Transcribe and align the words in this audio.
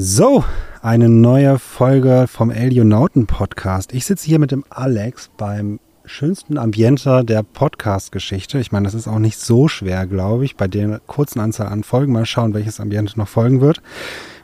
So, 0.00 0.44
eine 0.80 1.08
neue 1.08 1.58
Folge 1.58 2.26
vom 2.28 2.52
Elionauten 2.52 3.26
Podcast. 3.26 3.92
Ich 3.92 4.06
sitze 4.06 4.26
hier 4.26 4.38
mit 4.38 4.52
dem 4.52 4.64
Alex 4.70 5.28
beim 5.36 5.80
schönsten 6.04 6.56
Ambiente 6.56 7.24
der 7.24 7.42
Podcast-Geschichte. 7.42 8.60
Ich 8.60 8.70
meine, 8.70 8.84
das 8.84 8.94
ist 8.94 9.08
auch 9.08 9.18
nicht 9.18 9.40
so 9.40 9.66
schwer, 9.66 10.06
glaube 10.06 10.44
ich, 10.44 10.54
bei 10.54 10.68
der 10.68 11.00
kurzen 11.08 11.40
Anzahl 11.40 11.66
an 11.66 11.82
Folgen. 11.82 12.12
Mal 12.12 12.26
schauen, 12.26 12.54
welches 12.54 12.78
Ambiente 12.78 13.18
noch 13.18 13.26
folgen 13.26 13.60
wird. 13.60 13.82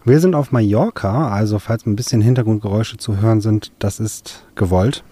Wir 0.04 0.18
sind 0.18 0.34
auf 0.34 0.50
Mallorca, 0.50 1.28
also 1.28 1.60
falls 1.60 1.86
ein 1.86 1.94
bisschen 1.94 2.20
Hintergrundgeräusche 2.20 2.96
zu 2.96 3.18
hören 3.20 3.40
sind, 3.40 3.70
das 3.78 4.00
ist 4.00 4.46
gewollt. 4.56 5.04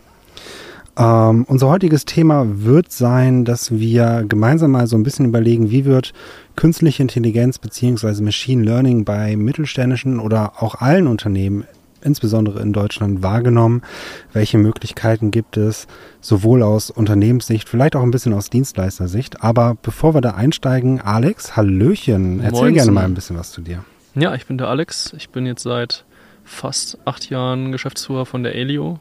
Ähm, 0.96 1.44
unser 1.48 1.68
heutiges 1.68 2.04
Thema 2.04 2.44
wird 2.46 2.92
sein, 2.92 3.44
dass 3.44 3.70
wir 3.70 4.24
gemeinsam 4.28 4.72
mal 4.72 4.86
so 4.86 4.96
ein 4.96 5.02
bisschen 5.02 5.24
überlegen, 5.24 5.70
wie 5.70 5.84
wird 5.84 6.12
künstliche 6.54 7.02
Intelligenz 7.02 7.58
beziehungsweise 7.58 8.22
Machine 8.22 8.62
Learning 8.62 9.04
bei 9.04 9.36
mittelständischen 9.36 10.20
oder 10.20 10.62
auch 10.62 10.74
allen 10.74 11.06
Unternehmen, 11.06 11.64
insbesondere 12.02 12.60
in 12.60 12.74
Deutschland, 12.74 13.22
wahrgenommen? 13.22 13.80
Welche 14.34 14.58
Möglichkeiten 14.58 15.30
gibt 15.30 15.56
es, 15.56 15.86
sowohl 16.20 16.62
aus 16.62 16.90
Unternehmenssicht, 16.90 17.70
vielleicht 17.70 17.96
auch 17.96 18.02
ein 18.02 18.10
bisschen 18.10 18.34
aus 18.34 18.50
Dienstleistersicht? 18.50 19.42
Aber 19.42 19.78
bevor 19.80 20.14
wir 20.14 20.20
da 20.20 20.32
einsteigen, 20.32 21.00
Alex, 21.00 21.56
Hallöchen, 21.56 22.40
erzähl 22.40 22.60
Moinsen. 22.60 22.74
gerne 22.74 22.92
mal 22.92 23.04
ein 23.04 23.14
bisschen 23.14 23.38
was 23.38 23.50
zu 23.50 23.62
dir. 23.62 23.82
Ja, 24.14 24.34
ich 24.34 24.44
bin 24.44 24.58
der 24.58 24.68
Alex. 24.68 25.14
Ich 25.16 25.30
bin 25.30 25.46
jetzt 25.46 25.62
seit 25.62 26.04
fast 26.44 26.98
acht 27.06 27.30
Jahren 27.30 27.72
Geschäftsführer 27.72 28.26
von 28.26 28.42
der 28.42 28.54
Elio. 28.54 29.00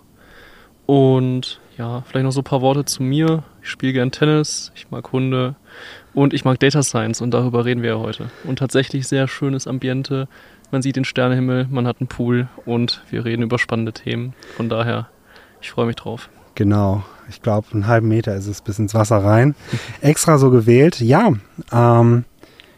Und 0.86 1.61
ja, 1.82 2.04
vielleicht 2.06 2.26
noch 2.26 2.32
so 2.32 2.42
ein 2.42 2.44
paar 2.44 2.62
Worte 2.62 2.86
zu 2.86 3.02
mir. 3.02 3.42
Ich 3.64 3.70
spiele 3.70 3.94
gern 3.94 4.12
Tennis, 4.12 4.72
ich 4.76 4.92
mag 4.92 5.12
Hunde 5.12 5.56
und 6.14 6.32
ich 6.32 6.46
mag 6.46 6.60
Data 6.60 6.84
Science 6.84 7.22
und 7.22 7.32
darüber 7.32 7.66
reden 7.66 7.82
wir 7.82 7.90
ja 7.90 7.98
heute. 7.98 8.30
Und 8.44 8.60
tatsächlich 8.60 9.08
sehr 9.08 9.28
schönes 9.28 9.66
Ambiente. 9.66 10.28
Man 10.70 10.84
sieht 10.84 10.96
den 10.96 11.06
Sternenhimmel, 11.06 11.68
man 11.72 11.88
hat 11.88 11.98
einen 12.00 12.08
Pool 12.08 12.48
und 12.66 13.02
wir 13.10 13.26
reden 13.26 13.42
über 13.42 13.58
spannende 13.58 13.94
Themen. 13.94 14.36
Von 14.56 14.70
daher, 14.70 15.10
ich 15.60 15.72
freue 15.72 15.88
mich 15.88 15.96
drauf. 15.96 16.30
Genau. 16.54 17.04
Ich 17.30 17.42
glaube, 17.42 17.66
einen 17.74 17.88
halben 17.88 18.10
Meter 18.10 18.36
ist 18.36 18.46
es 18.46 18.62
bis 18.62 18.78
ins 18.78 18.94
Wasser 18.94 19.18
rein. 19.18 19.56
Extra 20.02 20.38
so 20.38 20.52
gewählt. 20.52 21.02
Ja, 21.02 21.34
ähm, 21.72 22.26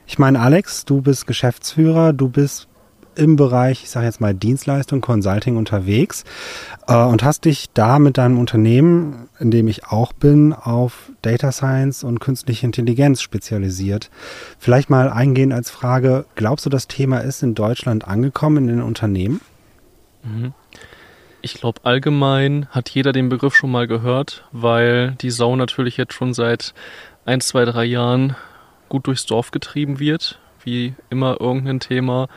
ich 0.08 0.18
meine, 0.18 0.40
Alex, 0.40 0.86
du 0.86 1.02
bist 1.02 1.28
Geschäftsführer, 1.28 2.14
du 2.14 2.30
bist 2.30 2.70
im 3.16 3.36
Bereich, 3.36 3.84
ich 3.84 3.90
sage 3.90 4.06
jetzt 4.06 4.22
mal 4.22 4.34
Dienstleistung, 4.34 5.02
Consulting 5.02 5.58
unterwegs 5.58 6.24
äh, 6.88 6.96
und 6.96 7.24
hast 7.24 7.46
dich 7.46 7.70
da 7.74 8.00
mit 8.00 8.18
deinem 8.18 8.40
Unternehmen, 8.40 9.30
in 9.40 9.52
dem 9.52 9.68
ich 9.68 9.86
auch 9.86 10.14
bin, 10.14 10.54
auf 10.54 11.12
Data 11.22 11.52
Science 11.52 12.04
und 12.04 12.20
künstliche 12.20 12.66
Intelligenz 12.66 13.22
spezialisiert. 13.22 14.10
Vielleicht 14.60 14.90
mal 14.90 15.10
eingehen 15.10 15.52
als 15.52 15.70
Frage, 15.70 16.26
glaubst 16.36 16.66
du, 16.66 16.70
das 16.70 16.88
Thema 16.88 17.20
ist 17.20 17.44
in 17.44 17.56
Deutschland 17.56 18.08
angekommen 18.08 18.70
in 18.70 18.76
den 18.76 18.82
Unternehmen? 18.82 19.42
Ich 21.42 21.56
glaube, 21.56 21.82
allgemein 21.84 22.68
hat 22.70 22.90
jeder 22.90 23.12
den 23.12 23.28
Begriff 23.30 23.56
schon 23.56 23.72
mal 23.72 23.88
gehört, 23.88 24.46
weil 24.52 25.12
die 25.22 25.30
Sau 25.30 25.56
natürlich 25.56 25.98
jetzt 25.98 26.14
schon 26.14 26.34
seit 26.34 26.74
ein, 27.26 27.42
zwei, 27.42 27.66
drei 27.66 27.84
Jahren 27.84 28.36
gut 28.88 29.08
durchs 29.08 29.26
Dorf 29.26 29.52
getrieben 29.52 30.00
wird. 30.00 30.40
Wie 30.64 30.94
immer 31.10 31.42
irgendein 31.42 31.82
Thema 31.82 32.30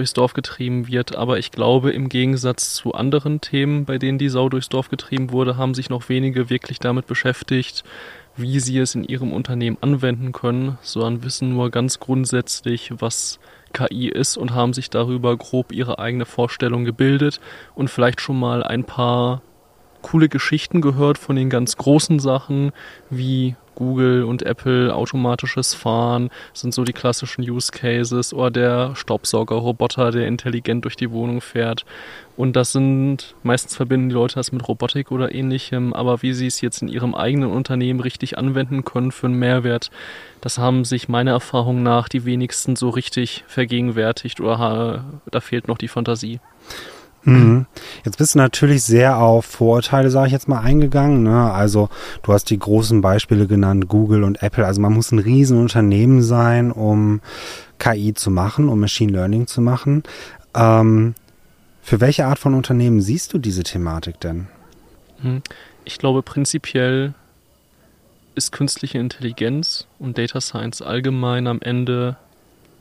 durchs 0.00 0.14
Dorf 0.14 0.32
getrieben 0.32 0.88
wird. 0.88 1.14
Aber 1.14 1.38
ich 1.38 1.50
glaube, 1.50 1.90
im 1.90 2.08
Gegensatz 2.08 2.74
zu 2.74 2.94
anderen 2.94 3.40
Themen, 3.40 3.84
bei 3.84 3.98
denen 3.98 4.18
die 4.18 4.30
Sau 4.30 4.48
durchs 4.48 4.70
Dorf 4.70 4.88
getrieben 4.88 5.30
wurde, 5.30 5.56
haben 5.58 5.74
sich 5.74 5.90
noch 5.90 6.08
wenige 6.08 6.48
wirklich 6.48 6.78
damit 6.78 7.06
beschäftigt, 7.06 7.84
wie 8.34 8.60
sie 8.60 8.78
es 8.78 8.94
in 8.94 9.04
ihrem 9.04 9.32
Unternehmen 9.32 9.76
anwenden 9.82 10.32
können, 10.32 10.78
sondern 10.80 11.22
wissen 11.22 11.52
nur 11.52 11.70
ganz 11.70 12.00
grundsätzlich, 12.00 12.92
was 12.96 13.38
KI 13.74 14.08
ist 14.08 14.38
und 14.38 14.54
haben 14.54 14.72
sich 14.72 14.88
darüber 14.88 15.36
grob 15.36 15.70
ihre 15.70 15.98
eigene 15.98 16.24
Vorstellung 16.24 16.84
gebildet 16.84 17.40
und 17.74 17.88
vielleicht 17.88 18.20
schon 18.20 18.40
mal 18.40 18.64
ein 18.64 18.84
paar 18.84 19.42
coole 20.02 20.28
Geschichten 20.28 20.80
gehört 20.80 21.18
von 21.18 21.36
den 21.36 21.50
ganz 21.50 21.76
großen 21.76 22.18
Sachen 22.18 22.72
wie 23.08 23.56
Google 23.80 24.24
und 24.24 24.42
Apple 24.42 24.94
automatisches 24.94 25.72
Fahren 25.72 26.28
sind 26.52 26.74
so 26.74 26.84
die 26.84 26.92
klassischen 26.92 27.48
Use 27.48 27.72
Cases 27.72 28.34
oder 28.34 28.50
der 28.50 28.94
Staubsaugerroboter, 28.94 30.10
der 30.10 30.26
intelligent 30.26 30.84
durch 30.84 30.96
die 30.96 31.10
Wohnung 31.10 31.40
fährt. 31.40 31.86
Und 32.36 32.56
das 32.56 32.72
sind, 32.72 33.34
meistens 33.42 33.76
verbinden 33.76 34.10
die 34.10 34.14
Leute 34.14 34.34
das 34.34 34.52
mit 34.52 34.68
Robotik 34.68 35.10
oder 35.10 35.34
ähnlichem, 35.34 35.94
aber 35.94 36.20
wie 36.20 36.34
sie 36.34 36.46
es 36.46 36.60
jetzt 36.60 36.82
in 36.82 36.88
ihrem 36.88 37.14
eigenen 37.14 37.50
Unternehmen 37.50 38.00
richtig 38.00 38.36
anwenden 38.36 38.84
können 38.84 39.12
für 39.12 39.28
einen 39.28 39.38
Mehrwert, 39.38 39.90
das 40.42 40.58
haben 40.58 40.84
sich 40.84 41.08
meiner 41.08 41.32
Erfahrung 41.32 41.82
nach 41.82 42.10
die 42.10 42.26
wenigsten 42.26 42.76
so 42.76 42.90
richtig 42.90 43.44
vergegenwärtigt 43.46 44.40
oder 44.40 45.04
da 45.30 45.40
fehlt 45.40 45.68
noch 45.68 45.78
die 45.78 45.88
Fantasie. 45.88 46.38
Mhm. 47.24 47.66
Jetzt 48.04 48.18
bist 48.18 48.34
du 48.34 48.38
natürlich 48.38 48.82
sehr 48.82 49.18
auf 49.18 49.44
Vorurteile, 49.44 50.10
sage 50.10 50.28
ich 50.28 50.32
jetzt 50.32 50.48
mal, 50.48 50.60
eingegangen. 50.60 51.22
Ne? 51.22 51.52
Also 51.52 51.88
du 52.22 52.32
hast 52.32 52.50
die 52.50 52.58
großen 52.58 53.00
Beispiele 53.00 53.46
genannt, 53.46 53.88
Google 53.88 54.24
und 54.24 54.42
Apple. 54.42 54.64
Also 54.66 54.80
man 54.80 54.92
muss 54.92 55.12
ein 55.12 55.18
Riesenunternehmen 55.18 56.22
sein, 56.22 56.72
um 56.72 57.20
KI 57.78 58.14
zu 58.14 58.30
machen, 58.30 58.68
um 58.68 58.80
Machine 58.80 59.12
Learning 59.12 59.46
zu 59.46 59.60
machen. 59.60 60.02
Ähm, 60.54 61.14
für 61.82 62.00
welche 62.00 62.26
Art 62.26 62.38
von 62.38 62.54
Unternehmen 62.54 63.00
siehst 63.00 63.32
du 63.32 63.38
diese 63.38 63.62
Thematik 63.62 64.20
denn? 64.20 64.48
Hm. 65.22 65.42
Ich 65.84 65.98
glaube, 65.98 66.22
prinzipiell 66.22 67.14
ist 68.34 68.52
künstliche 68.52 68.98
Intelligenz 68.98 69.86
und 69.98 70.16
Data 70.16 70.40
Science 70.40 70.82
allgemein 70.82 71.46
am 71.46 71.60
Ende 71.60 72.16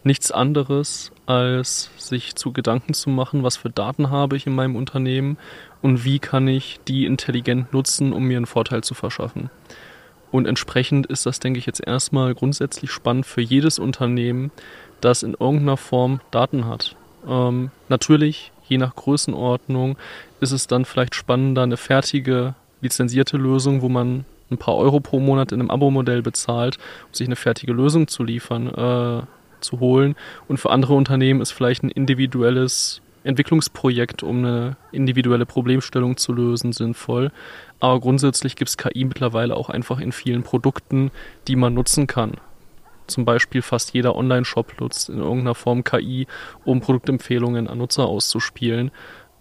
nichts 0.03 0.31
anderes, 0.31 1.11
als 1.25 1.89
sich 1.97 2.35
zu 2.35 2.51
Gedanken 2.51 2.93
zu 2.93 3.09
machen, 3.09 3.43
was 3.43 3.57
für 3.57 3.69
Daten 3.69 4.09
habe 4.09 4.35
ich 4.35 4.47
in 4.47 4.55
meinem 4.55 4.75
Unternehmen 4.75 5.37
und 5.81 6.03
wie 6.03 6.19
kann 6.19 6.47
ich 6.47 6.79
die 6.87 7.05
intelligent 7.05 7.73
nutzen, 7.73 8.13
um 8.13 8.23
mir 8.23 8.37
einen 8.37 8.45
Vorteil 8.45 8.83
zu 8.83 8.93
verschaffen. 8.93 9.49
Und 10.31 10.47
entsprechend 10.47 11.07
ist 11.07 11.25
das, 11.25 11.39
denke 11.39 11.59
ich, 11.59 11.65
jetzt 11.65 11.85
erstmal 11.85 12.35
grundsätzlich 12.35 12.91
spannend 12.91 13.25
für 13.25 13.41
jedes 13.41 13.79
Unternehmen, 13.79 14.51
das 15.01 15.23
in 15.23 15.33
irgendeiner 15.33 15.77
Form 15.77 16.21
Daten 16.31 16.65
hat. 16.65 16.95
Ähm, 17.27 17.71
natürlich, 17.87 18.51
je 18.67 18.77
nach 18.77 18.95
Größenordnung, 18.95 19.97
ist 20.39 20.51
es 20.51 20.67
dann 20.67 20.85
vielleicht 20.85 21.15
spannender, 21.15 21.63
eine 21.63 21.77
fertige, 21.77 22.53
lizenzierte 22.81 23.37
Lösung, 23.37 23.81
wo 23.81 23.89
man 23.89 24.25
ein 24.51 24.57
paar 24.57 24.75
Euro 24.75 24.99
pro 24.99 25.19
Monat 25.19 25.51
in 25.51 25.59
einem 25.59 25.71
Abo-Modell 25.71 26.21
bezahlt, 26.21 26.77
um 27.07 27.13
sich 27.13 27.27
eine 27.27 27.35
fertige 27.35 27.73
Lösung 27.73 28.07
zu 28.07 28.23
liefern, 28.23 28.67
äh, 28.67 29.23
zu 29.61 29.79
holen. 29.79 30.15
Und 30.47 30.57
für 30.57 30.71
andere 30.71 30.93
Unternehmen 30.93 31.41
ist 31.41 31.51
vielleicht 31.51 31.83
ein 31.83 31.89
individuelles 31.89 33.01
Entwicklungsprojekt, 33.23 34.23
um 34.23 34.39
eine 34.39 34.77
individuelle 34.91 35.45
Problemstellung 35.45 36.17
zu 36.17 36.33
lösen, 36.33 36.71
sinnvoll. 36.71 37.31
Aber 37.79 37.99
grundsätzlich 37.99 38.55
gibt 38.55 38.69
es 38.69 38.77
KI 38.77 39.05
mittlerweile 39.05 39.55
auch 39.55 39.69
einfach 39.69 39.99
in 39.99 40.11
vielen 40.11 40.43
Produkten, 40.43 41.11
die 41.47 41.55
man 41.55 41.73
nutzen 41.73 42.07
kann. 42.07 42.33
Zum 43.07 43.25
Beispiel 43.25 43.61
fast 43.61 43.93
jeder 43.93 44.15
Online-Shop 44.15 44.79
nutzt 44.79 45.09
in 45.09 45.17
irgendeiner 45.17 45.55
Form 45.55 45.83
KI, 45.83 46.27
um 46.63 46.79
Produktempfehlungen 46.79 47.67
an 47.67 47.77
Nutzer 47.77 48.05
auszuspielen. 48.05 48.91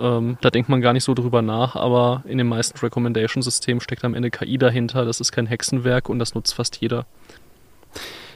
Ähm, 0.00 0.38
da 0.40 0.50
denkt 0.50 0.68
man 0.68 0.80
gar 0.80 0.92
nicht 0.92 1.04
so 1.04 1.14
drüber 1.14 1.42
nach, 1.42 1.74
aber 1.74 2.22
in 2.26 2.38
den 2.38 2.46
meisten 2.46 2.78
Recommendation-Systemen 2.78 3.80
steckt 3.80 4.04
am 4.04 4.14
Ende 4.14 4.30
KI 4.30 4.56
dahinter. 4.56 5.04
Das 5.04 5.20
ist 5.20 5.32
kein 5.32 5.46
Hexenwerk 5.46 6.08
und 6.08 6.18
das 6.18 6.34
nutzt 6.34 6.54
fast 6.54 6.80
jeder. 6.80 7.06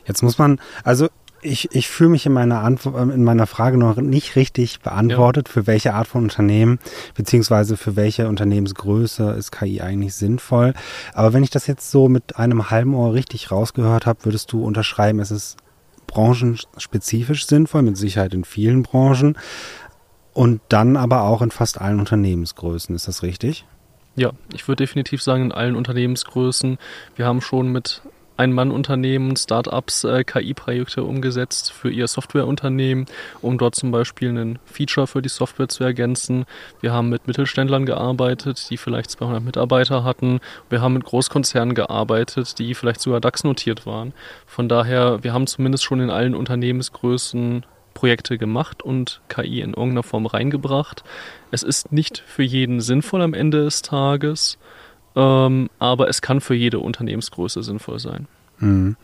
Jetzt 0.05 0.23
muss 0.23 0.39
man, 0.39 0.61
also 0.83 1.09
ich, 1.43 1.75
ich 1.75 1.89
fühle 1.89 2.11
mich 2.11 2.25
in 2.25 2.33
meiner 2.33 2.61
Antwort, 2.61 3.13
in 3.13 3.25
meiner 3.25 3.47
Frage 3.47 3.77
noch 3.77 3.97
nicht 3.97 4.37
richtig 4.37 4.81
beantwortet, 4.81 5.49
ja. 5.49 5.53
für 5.53 5.67
welche 5.67 5.95
Art 5.95 6.07
von 6.07 6.23
Unternehmen, 6.23 6.79
beziehungsweise 7.15 7.77
für 7.77 7.97
welche 7.97 8.29
Unternehmensgröße 8.29 9.33
ist 9.33 9.51
KI 9.51 9.81
eigentlich 9.81 10.15
sinnvoll. 10.15 10.73
Aber 11.13 11.33
wenn 11.33 11.43
ich 11.43 11.51
das 11.51 11.67
jetzt 11.67 11.91
so 11.91 12.09
mit 12.09 12.37
einem 12.37 12.71
halben 12.71 12.95
Ohr 12.95 13.13
richtig 13.13 13.51
rausgehört 13.51 14.07
habe, 14.07 14.25
würdest 14.25 14.53
du 14.53 14.65
unterschreiben, 14.65 15.19
es 15.19 15.31
ist 15.31 15.57
branchenspezifisch 16.07 17.47
sinnvoll, 17.47 17.83
mit 17.83 17.97
Sicherheit 17.97 18.35
in 18.35 18.45
vielen 18.45 18.83
Branchen 18.83 19.37
und 20.33 20.61
dann 20.69 20.97
aber 20.97 21.23
auch 21.23 21.43
in 21.43 21.51
fast 21.51 21.81
allen 21.81 21.99
Unternehmensgrößen. 21.99 22.95
Ist 22.95 23.09
das 23.09 23.23
richtig? 23.23 23.65
Ja, 24.15 24.33
ich 24.53 24.69
würde 24.69 24.85
definitiv 24.85 25.23
sagen, 25.23 25.45
in 25.45 25.53
allen 25.53 25.75
Unternehmensgrößen. 25.75 26.79
Wir 27.17 27.27
haben 27.27 27.41
schon 27.41 27.73
mit 27.73 28.03
ein-Mann-Unternehmen, 28.37 29.37
Startups 29.37 30.05
äh, 30.05 30.25
KI-Projekte 30.25 31.05
umgesetzt 31.05 31.73
für 31.73 31.91
ihr 31.91 32.07
Softwareunternehmen, 32.07 33.07
um 33.41 33.59
dort 33.59 33.75
zum 33.75 33.91
Beispiel 33.91 34.31
einen 34.31 34.59
Feature 34.65 35.07
für 35.07 35.23
die 35.23 35.29
Software 35.29 35.69
zu 35.69 35.85
ergänzen. 35.85 36.45
Wir 36.81 36.93
haben 36.93 37.09
mit 37.09 37.27
Mittelständlern 37.27 37.87
gearbeitet, 37.87 38.69
die 38.71 38.77
vielleicht 38.77 39.11
200 39.11 39.43
Mitarbeiter 39.43 40.05
hatten. 40.05 40.41
Wir 40.71 40.81
haben 40.81 40.95
mit 40.95 41.05
Großkonzernen 41.05 41.75
gearbeitet, 41.75 42.59
die 42.59 42.75
vielleicht 42.75 43.01
sogar 43.01 43.21
DAX-notiert 43.21 43.87
waren. 43.87 44.13
Von 44.47 44.69
daher, 44.69 45.23
wir 45.23 45.33
haben 45.33 45.47
zumindest 45.47 45.85
schon 45.85 46.01
in 46.01 46.11
allen 46.11 46.35
Unternehmensgrößen 46.35 47.65
Projekte 47.95 48.39
gemacht 48.39 48.83
und 48.83 49.21
KI 49.29 49.61
in 49.61 49.75
irgendeiner 49.75 50.03
Form 50.03 50.27
reingebracht. 50.27 51.05
Es 51.51 51.63
ist 51.63 51.93
nicht 51.93 52.23
für 52.27 52.43
jeden 52.43 52.81
sinnvoll 52.81 53.23
am 53.23 53.35
Ende 53.35 53.65
des 53.65 53.83
Tages. 53.83 54.59
Ähm, 55.15 55.69
aber 55.79 56.09
es 56.09 56.23
kann 56.23 56.41
für 56.41 56.55
jede 56.55 56.79
Unternehmensgröße 56.79 57.63
sinnvoll 57.63 57.99
sein. 57.99 58.27
Mhm. 58.59 58.97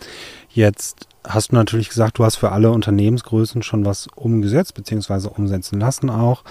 Jetzt 0.50 1.06
hast 1.24 1.52
du 1.52 1.56
natürlich 1.56 1.88
gesagt, 1.88 2.18
du 2.18 2.24
hast 2.24 2.36
für 2.36 2.52
alle 2.52 2.70
Unternehmensgrößen 2.70 3.62
schon 3.62 3.84
was 3.84 4.08
umgesetzt, 4.14 4.74
beziehungsweise 4.74 5.30
umsetzen 5.30 5.78
lassen 5.80 6.10
auch. 6.10 6.44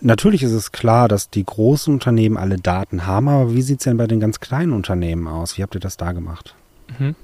Natürlich 0.00 0.42
ist 0.42 0.52
es 0.52 0.72
klar, 0.72 1.06
dass 1.06 1.30
die 1.30 1.44
großen 1.44 1.94
Unternehmen 1.94 2.36
alle 2.36 2.56
Daten 2.56 3.06
haben, 3.06 3.28
aber 3.28 3.54
wie 3.54 3.62
sieht 3.62 3.78
es 3.78 3.84
denn 3.84 3.98
bei 3.98 4.08
den 4.08 4.18
ganz 4.18 4.40
kleinen 4.40 4.72
Unternehmen 4.72 5.28
aus? 5.28 5.56
Wie 5.56 5.62
habt 5.62 5.76
ihr 5.76 5.80
das 5.80 5.96
da 5.96 6.10
gemacht? 6.10 6.56
Mhm. 6.98 7.14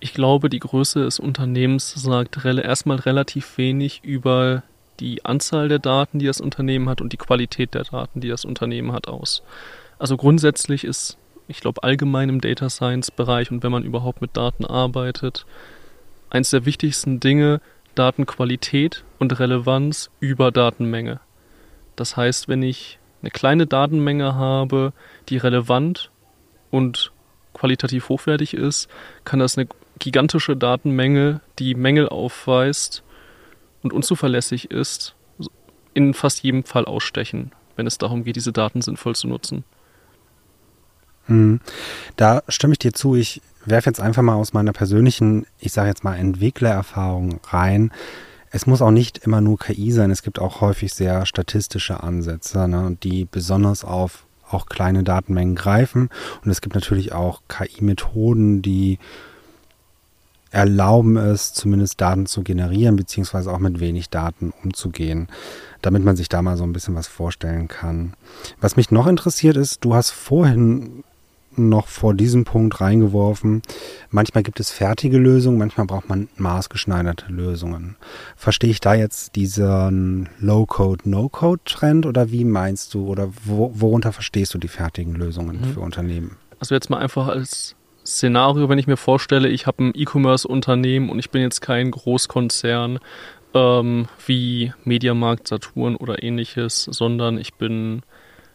Ich 0.00 0.14
glaube, 0.14 0.50
die 0.50 0.58
Größe 0.58 1.04
des 1.04 1.20
Unternehmens 1.20 1.94
sagt 1.94 2.44
erstmal 2.44 2.98
relativ 2.98 3.56
wenig 3.56 4.02
über 4.02 4.64
die 5.00 5.24
Anzahl 5.24 5.68
der 5.68 5.78
Daten, 5.78 6.18
die 6.18 6.26
das 6.26 6.40
Unternehmen 6.40 6.88
hat 6.88 7.00
und 7.00 7.12
die 7.12 7.16
Qualität 7.16 7.74
der 7.74 7.84
Daten, 7.84 8.20
die 8.20 8.28
das 8.28 8.44
Unternehmen 8.44 8.92
hat, 8.92 9.08
aus. 9.08 9.42
Also 9.98 10.16
grundsätzlich 10.16 10.84
ist, 10.84 11.18
ich 11.48 11.60
glaube, 11.60 11.82
allgemein 11.82 12.28
im 12.28 12.40
Data 12.40 12.68
Science 12.68 13.10
Bereich 13.10 13.50
und 13.50 13.62
wenn 13.62 13.72
man 13.72 13.84
überhaupt 13.84 14.20
mit 14.20 14.36
Daten 14.36 14.64
arbeitet, 14.64 15.46
eines 16.30 16.50
der 16.50 16.66
wichtigsten 16.66 17.20
Dinge 17.20 17.60
Datenqualität 17.94 19.04
und 19.18 19.38
Relevanz 19.38 20.10
über 20.20 20.50
Datenmenge. 20.50 21.20
Das 21.96 22.16
heißt, 22.16 22.48
wenn 22.48 22.62
ich 22.62 22.98
eine 23.22 23.30
kleine 23.30 23.66
Datenmenge 23.66 24.34
habe, 24.34 24.92
die 25.28 25.36
relevant 25.36 26.10
und 26.70 27.12
qualitativ 27.52 28.08
hochwertig 28.08 28.54
ist, 28.54 28.88
kann 29.24 29.38
das 29.38 29.56
eine 29.56 29.68
gigantische 30.00 30.56
Datenmenge, 30.56 31.40
die 31.58 31.74
Mängel 31.74 32.08
aufweist 32.08 33.04
und 33.82 33.92
unzuverlässig 33.92 34.70
ist, 34.70 35.14
in 35.94 36.14
fast 36.14 36.42
jedem 36.42 36.64
Fall 36.64 36.84
ausstechen, 36.84 37.52
wenn 37.76 37.86
es 37.86 37.98
darum 37.98 38.24
geht, 38.24 38.36
diese 38.36 38.52
Daten 38.52 38.82
sinnvoll 38.82 39.14
zu 39.14 39.28
nutzen. 39.28 39.64
Hm. 41.26 41.60
Da 42.16 42.42
stimme 42.48 42.72
ich 42.72 42.78
dir 42.78 42.92
zu. 42.92 43.14
Ich 43.14 43.40
werfe 43.64 43.88
jetzt 43.88 44.00
einfach 44.00 44.22
mal 44.22 44.34
aus 44.34 44.52
meiner 44.52 44.72
persönlichen, 44.72 45.46
ich 45.58 45.72
sage 45.72 45.88
jetzt 45.88 46.04
mal 46.04 46.16
Entwicklererfahrung 46.16 47.40
rein 47.44 47.90
es 48.54 48.68
muss 48.68 48.82
auch 48.82 48.92
nicht 48.92 49.18
immer 49.18 49.40
nur 49.40 49.58
KI 49.58 49.90
sein, 49.90 50.12
es 50.12 50.22
gibt 50.22 50.38
auch 50.38 50.60
häufig 50.60 50.94
sehr 50.94 51.26
statistische 51.26 52.04
Ansätze, 52.04 52.68
ne, 52.68 52.96
die 53.02 53.26
besonders 53.28 53.84
auf 53.84 54.26
auch 54.48 54.66
kleine 54.66 55.02
Datenmengen 55.02 55.56
greifen. 55.56 56.08
Und 56.44 56.52
es 56.52 56.60
gibt 56.60 56.76
natürlich 56.76 57.12
auch 57.12 57.42
KI-Methoden, 57.48 58.62
die 58.62 59.00
erlauben 60.52 61.16
es, 61.16 61.52
zumindest 61.52 62.00
Daten 62.00 62.26
zu 62.26 62.44
generieren, 62.44 62.94
beziehungsweise 62.94 63.52
auch 63.52 63.58
mit 63.58 63.80
wenig 63.80 64.10
Daten 64.10 64.52
umzugehen, 64.62 65.26
damit 65.82 66.04
man 66.04 66.14
sich 66.14 66.28
da 66.28 66.40
mal 66.40 66.56
so 66.56 66.62
ein 66.62 66.72
bisschen 66.72 66.94
was 66.94 67.08
vorstellen 67.08 67.66
kann. 67.66 68.14
Was 68.60 68.76
mich 68.76 68.92
noch 68.92 69.08
interessiert 69.08 69.56
ist, 69.56 69.84
du 69.84 69.96
hast 69.96 70.10
vorhin 70.10 71.02
noch 71.58 71.88
vor 71.88 72.14
diesem 72.14 72.44
Punkt 72.44 72.80
reingeworfen. 72.80 73.62
Manchmal 74.10 74.42
gibt 74.42 74.60
es 74.60 74.70
fertige 74.70 75.18
Lösungen, 75.18 75.58
manchmal 75.58 75.86
braucht 75.86 76.08
man 76.08 76.28
maßgeschneiderte 76.36 77.26
Lösungen. 77.32 77.96
Verstehe 78.36 78.70
ich 78.70 78.80
da 78.80 78.94
jetzt 78.94 79.36
diesen 79.36 80.28
Low-Code, 80.38 81.08
No-Code-Trend 81.08 82.06
oder 82.06 82.30
wie 82.30 82.44
meinst 82.44 82.94
du 82.94 83.06
oder 83.06 83.30
wo, 83.44 83.72
worunter 83.74 84.12
verstehst 84.12 84.54
du 84.54 84.58
die 84.58 84.68
fertigen 84.68 85.14
Lösungen 85.14 85.60
mhm. 85.60 85.64
für 85.72 85.80
Unternehmen? 85.80 86.36
Also 86.60 86.74
jetzt 86.74 86.90
mal 86.90 86.98
einfach 86.98 87.28
als 87.28 87.76
Szenario, 88.06 88.68
wenn 88.68 88.78
ich 88.78 88.86
mir 88.86 88.96
vorstelle, 88.96 89.48
ich 89.48 89.66
habe 89.66 89.84
ein 89.84 89.92
E-Commerce-Unternehmen 89.94 91.08
und 91.08 91.18
ich 91.18 91.30
bin 91.30 91.42
jetzt 91.42 91.60
kein 91.60 91.90
Großkonzern 91.90 92.98
ähm, 93.54 94.06
wie 94.26 94.72
Mediamarkt, 94.84 95.48
Saturn 95.48 95.96
oder 95.96 96.22
ähnliches, 96.22 96.84
sondern 96.84 97.38
ich 97.38 97.54
bin 97.54 98.02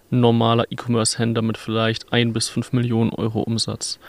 normaler 0.09 0.65
E-Commerce-Händler 0.69 1.41
mit 1.41 1.57
vielleicht 1.57 2.11
ein 2.11 2.33
bis 2.33 2.49
fünf 2.49 2.73
Millionen 2.73 3.11
Euro 3.11 3.41
Umsatz. 3.41 3.99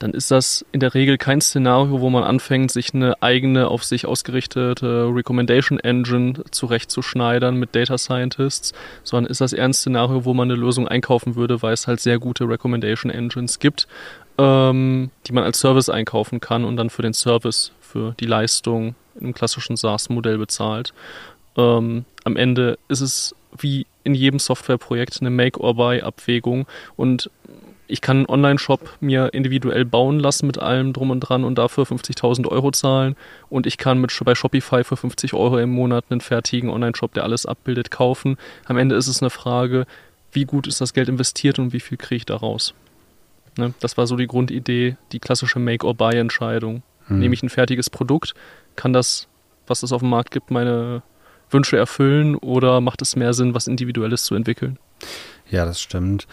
Dann 0.00 0.12
ist 0.12 0.30
das 0.30 0.64
in 0.72 0.80
der 0.80 0.94
Regel 0.94 1.18
kein 1.18 1.42
Szenario, 1.42 2.00
wo 2.00 2.08
man 2.08 2.24
anfängt, 2.24 2.70
sich 2.70 2.94
eine 2.94 3.22
eigene 3.22 3.68
auf 3.68 3.84
sich 3.84 4.06
ausgerichtete 4.06 5.10
Recommendation 5.14 5.78
Engine 5.78 6.42
zurechtzuschneidern 6.50 7.54
mit 7.56 7.76
Data 7.76 7.98
Scientists, 7.98 8.72
sondern 9.04 9.30
ist 9.30 9.42
das 9.42 9.52
eher 9.52 9.66
ein 9.66 9.74
Szenario, 9.74 10.24
wo 10.24 10.32
man 10.32 10.50
eine 10.50 10.58
Lösung 10.58 10.88
einkaufen 10.88 11.36
würde, 11.36 11.60
weil 11.60 11.74
es 11.74 11.86
halt 11.86 12.00
sehr 12.00 12.18
gute 12.18 12.48
Recommendation 12.48 13.12
Engines 13.12 13.58
gibt, 13.58 13.88
ähm, 14.38 15.10
die 15.26 15.32
man 15.32 15.44
als 15.44 15.60
Service 15.60 15.90
einkaufen 15.90 16.40
kann 16.40 16.64
und 16.64 16.78
dann 16.78 16.88
für 16.88 17.02
den 17.02 17.12
Service, 17.12 17.72
für 17.82 18.14
die 18.18 18.26
Leistung 18.26 18.94
im 19.20 19.34
klassischen 19.34 19.76
SaaS-Modell 19.76 20.38
bezahlt. 20.38 20.94
Ähm, 21.58 22.06
am 22.24 22.36
Ende 22.36 22.78
ist 22.88 23.02
es 23.02 23.34
wie 23.56 23.86
in 24.04 24.14
jedem 24.14 24.38
Softwareprojekt 24.38 25.18
eine 25.20 25.30
Make-or-Buy-Abwägung 25.30 26.66
und 26.96 27.30
ich 27.90 28.00
kann 28.00 28.18
einen 28.18 28.26
Online-Shop 28.26 28.98
mir 29.00 29.34
individuell 29.34 29.84
bauen 29.84 30.20
lassen 30.20 30.46
mit 30.46 30.58
allem 30.58 30.92
drum 30.92 31.10
und 31.10 31.20
dran 31.20 31.42
und 31.42 31.56
dafür 31.56 31.84
50.000 31.84 32.46
Euro 32.46 32.70
zahlen 32.70 33.16
und 33.48 33.66
ich 33.66 33.78
kann 33.78 33.98
mit, 33.98 34.16
bei 34.24 34.34
Shopify 34.34 34.84
für 34.84 34.96
50 34.96 35.34
Euro 35.34 35.58
im 35.58 35.70
Monat 35.70 36.04
einen 36.08 36.20
fertigen 36.20 36.70
Online-Shop, 36.70 37.12
der 37.14 37.24
alles 37.24 37.46
abbildet, 37.46 37.90
kaufen. 37.90 38.38
Am 38.66 38.78
Ende 38.78 38.94
ist 38.94 39.08
es 39.08 39.20
eine 39.22 39.30
Frage, 39.30 39.86
wie 40.32 40.44
gut 40.44 40.68
ist 40.68 40.80
das 40.80 40.94
Geld 40.94 41.08
investiert 41.08 41.58
und 41.58 41.72
wie 41.72 41.80
viel 41.80 41.98
kriege 41.98 42.16
ich 42.16 42.26
da 42.26 42.36
raus. 42.36 42.74
Ne? 43.58 43.74
Das 43.80 43.96
war 43.96 44.06
so 44.06 44.16
die 44.16 44.28
Grundidee, 44.28 44.96
die 45.10 45.18
klassische 45.18 45.58
Make-or-Buy-Entscheidung. 45.58 46.82
Hm. 47.06 47.18
Nehme 47.18 47.34
ich 47.34 47.42
ein 47.42 47.48
fertiges 47.48 47.90
Produkt, 47.90 48.34
kann 48.76 48.92
das, 48.92 49.26
was 49.66 49.82
es 49.82 49.92
auf 49.92 50.00
dem 50.00 50.10
Markt 50.10 50.30
gibt, 50.30 50.50
meine 50.52 51.02
Wünsche 51.50 51.76
erfüllen 51.76 52.36
oder 52.36 52.80
macht 52.80 53.02
es 53.02 53.16
mehr 53.16 53.34
Sinn, 53.34 53.54
was 53.54 53.66
Individuelles 53.66 54.24
zu 54.24 54.34
entwickeln? 54.34 54.78
Ja, 55.50 55.64
das 55.64 55.80
stimmt. 55.80 56.26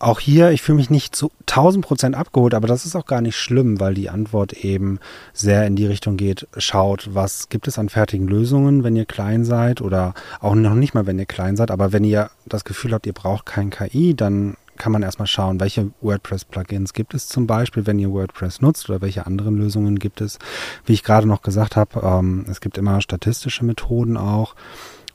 Auch 0.00 0.20
hier, 0.20 0.52
ich 0.52 0.62
fühle 0.62 0.76
mich 0.76 0.90
nicht 0.90 1.16
zu 1.16 1.32
1000 1.48 1.84
Prozent 1.84 2.14
abgeholt, 2.14 2.54
aber 2.54 2.68
das 2.68 2.86
ist 2.86 2.94
auch 2.94 3.06
gar 3.06 3.20
nicht 3.20 3.36
schlimm, 3.36 3.80
weil 3.80 3.94
die 3.94 4.10
Antwort 4.10 4.52
eben 4.52 5.00
sehr 5.32 5.66
in 5.66 5.74
die 5.74 5.86
Richtung 5.86 6.16
geht, 6.16 6.46
schaut, 6.56 7.10
was 7.14 7.48
gibt 7.48 7.66
es 7.66 7.80
an 7.80 7.88
fertigen 7.88 8.28
Lösungen, 8.28 8.84
wenn 8.84 8.94
ihr 8.94 9.06
klein 9.06 9.44
seid 9.44 9.80
oder 9.80 10.14
auch 10.40 10.54
noch 10.54 10.74
nicht 10.74 10.94
mal, 10.94 11.06
wenn 11.06 11.18
ihr 11.18 11.26
klein 11.26 11.56
seid, 11.56 11.72
aber 11.72 11.92
wenn 11.92 12.04
ihr 12.04 12.30
das 12.46 12.64
Gefühl 12.64 12.92
habt, 12.92 13.06
ihr 13.06 13.12
braucht 13.12 13.46
kein 13.46 13.70
KI, 13.70 14.14
dann 14.14 14.56
kann 14.78 14.92
man 14.92 15.02
erstmal 15.02 15.26
schauen, 15.26 15.60
welche 15.60 15.90
WordPress-Plugins 16.00 16.92
gibt 16.92 17.14
es 17.14 17.28
zum 17.28 17.46
Beispiel, 17.46 17.86
wenn 17.86 17.98
ihr 17.98 18.10
WordPress 18.10 18.60
nutzt 18.60 18.88
oder 18.88 19.00
welche 19.00 19.26
anderen 19.26 19.56
Lösungen 19.56 19.98
gibt 19.98 20.20
es. 20.20 20.38
Wie 20.86 20.92
ich 20.92 21.04
gerade 21.04 21.26
noch 21.26 21.42
gesagt 21.42 21.76
habe, 21.76 22.00
ähm, 22.02 22.46
es 22.48 22.60
gibt 22.60 22.78
immer 22.78 23.00
statistische 23.00 23.64
Methoden 23.64 24.16
auch. 24.16 24.54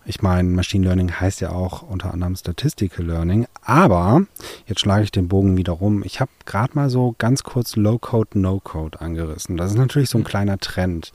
Ich 0.06 0.22
meine, 0.22 0.50
Machine 0.50 0.86
Learning 0.86 1.12
heißt 1.12 1.40
ja 1.40 1.52
auch 1.52 1.82
unter 1.82 2.14
anderem 2.14 2.36
Statistical 2.36 3.06
Learning. 3.06 3.48
Aber 3.62 4.24
jetzt 4.66 4.82
schlage 4.82 5.04
ich 5.04 5.12
den 5.12 5.30
Bogen 5.30 5.56
wieder 5.56 5.74
rum. 5.74 6.04
Ich 6.04 6.20
habe 6.20 6.32
gerade 6.46 6.76
mal 6.76 6.90
so 6.90 7.16
ganz 7.18 7.44
kurz 7.44 7.78
Low-Code, 7.78 8.38
No-Code 8.38 9.00
angerissen. 9.00 9.56
Das 9.56 9.72
ist 9.72 9.78
natürlich 9.78 10.10
so 10.10 10.18
ein 10.18 10.26
kleiner 10.26 10.58
Trend. 10.58 11.14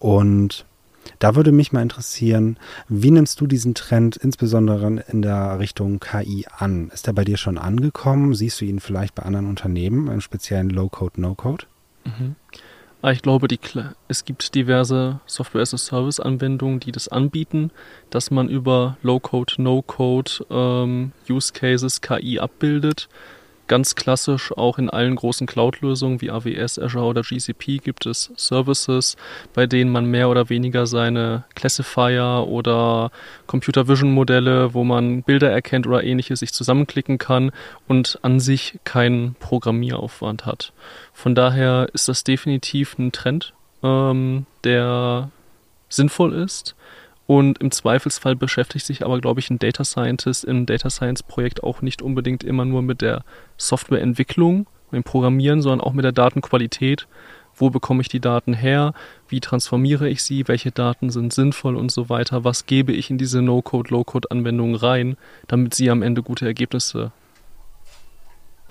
Und 0.00 0.66
da 1.18 1.34
würde 1.34 1.52
mich 1.52 1.72
mal 1.72 1.82
interessieren, 1.82 2.58
wie 2.88 3.10
nimmst 3.10 3.40
du 3.40 3.46
diesen 3.46 3.74
Trend 3.74 4.16
insbesondere 4.16 5.04
in 5.08 5.22
der 5.22 5.58
Richtung 5.58 6.00
KI 6.00 6.46
an? 6.56 6.90
Ist 6.92 7.06
der 7.06 7.12
bei 7.12 7.24
dir 7.24 7.36
schon 7.36 7.58
angekommen? 7.58 8.34
Siehst 8.34 8.60
du 8.60 8.64
ihn 8.64 8.80
vielleicht 8.80 9.14
bei 9.14 9.22
anderen 9.22 9.46
Unternehmen, 9.46 10.08
im 10.08 10.20
speziellen 10.20 10.70
Low-Code, 10.70 11.20
No-Code? 11.20 11.66
Mhm. 12.04 12.36
Ah, 13.04 13.12
ich 13.12 13.20
glaube, 13.20 13.48
die, 13.48 13.60
es 14.08 14.24
gibt 14.24 14.54
diverse 14.54 15.20
Software-as-a-Service-Anwendungen, 15.26 16.80
die 16.80 16.90
das 16.90 17.08
anbieten, 17.08 17.70
dass 18.08 18.30
man 18.30 18.48
über 18.48 18.96
Low-Code, 19.02 19.54
No-Code 19.58 20.46
ähm, 20.48 21.12
KI 21.26 22.38
abbildet. 22.38 23.10
Ganz 23.66 23.94
klassisch 23.94 24.52
auch 24.52 24.78
in 24.78 24.90
allen 24.90 25.16
großen 25.16 25.46
Cloud-Lösungen 25.46 26.20
wie 26.20 26.30
AWS, 26.30 26.78
Azure 26.78 27.06
oder 27.06 27.22
GCP 27.22 27.78
gibt 27.78 28.04
es 28.04 28.30
Services, 28.36 29.16
bei 29.54 29.66
denen 29.66 29.90
man 29.90 30.04
mehr 30.04 30.28
oder 30.28 30.50
weniger 30.50 30.86
seine 30.86 31.44
Classifier 31.54 32.44
oder 32.46 33.10
Computer 33.46 33.88
Vision 33.88 34.12
Modelle, 34.12 34.74
wo 34.74 34.84
man 34.84 35.22
Bilder 35.22 35.50
erkennt 35.50 35.86
oder 35.86 36.04
ähnliches, 36.04 36.40
sich 36.40 36.52
zusammenklicken 36.52 37.16
kann 37.16 37.52
und 37.88 38.18
an 38.20 38.38
sich 38.38 38.78
keinen 38.84 39.34
Programmieraufwand 39.36 40.44
hat. 40.44 40.72
Von 41.14 41.34
daher 41.34 41.88
ist 41.94 42.08
das 42.08 42.22
definitiv 42.22 42.98
ein 42.98 43.12
Trend, 43.12 43.54
ähm, 43.82 44.44
der 44.64 45.30
sinnvoll 45.88 46.34
ist. 46.34 46.74
Und 47.26 47.58
im 47.58 47.70
Zweifelsfall 47.70 48.36
beschäftigt 48.36 48.84
sich 48.84 49.04
aber, 49.04 49.20
glaube 49.20 49.40
ich, 49.40 49.48
ein 49.48 49.58
Data 49.58 49.84
Scientist 49.84 50.44
im 50.44 50.66
Data 50.66 50.90
Science 50.90 51.22
Projekt 51.22 51.62
auch 51.62 51.80
nicht 51.80 52.02
unbedingt 52.02 52.44
immer 52.44 52.64
nur 52.64 52.82
mit 52.82 53.00
der 53.00 53.24
Softwareentwicklung, 53.56 54.66
dem 54.92 55.04
Programmieren, 55.04 55.62
sondern 55.62 55.80
auch 55.80 55.92
mit 55.92 56.04
der 56.04 56.12
Datenqualität. 56.12 57.06
Wo 57.56 57.70
bekomme 57.70 58.02
ich 58.02 58.08
die 58.08 58.20
Daten 58.20 58.52
her? 58.52 58.94
Wie 59.28 59.40
transformiere 59.40 60.08
ich 60.08 60.22
sie? 60.22 60.48
Welche 60.48 60.72
Daten 60.72 61.10
sind 61.10 61.32
sinnvoll 61.32 61.76
und 61.76 61.90
so 61.90 62.08
weiter? 62.08 62.44
Was 62.44 62.66
gebe 62.66 62.92
ich 62.92 63.10
in 63.10 63.18
diese 63.18 63.42
No-Code, 63.42 63.90
Low-Code-Anwendungen 63.90 64.74
rein, 64.74 65.16
damit 65.46 65.74
sie 65.74 65.88
am 65.88 66.02
Ende 66.02 66.22
gute 66.22 66.46
Ergebnisse 66.46 67.12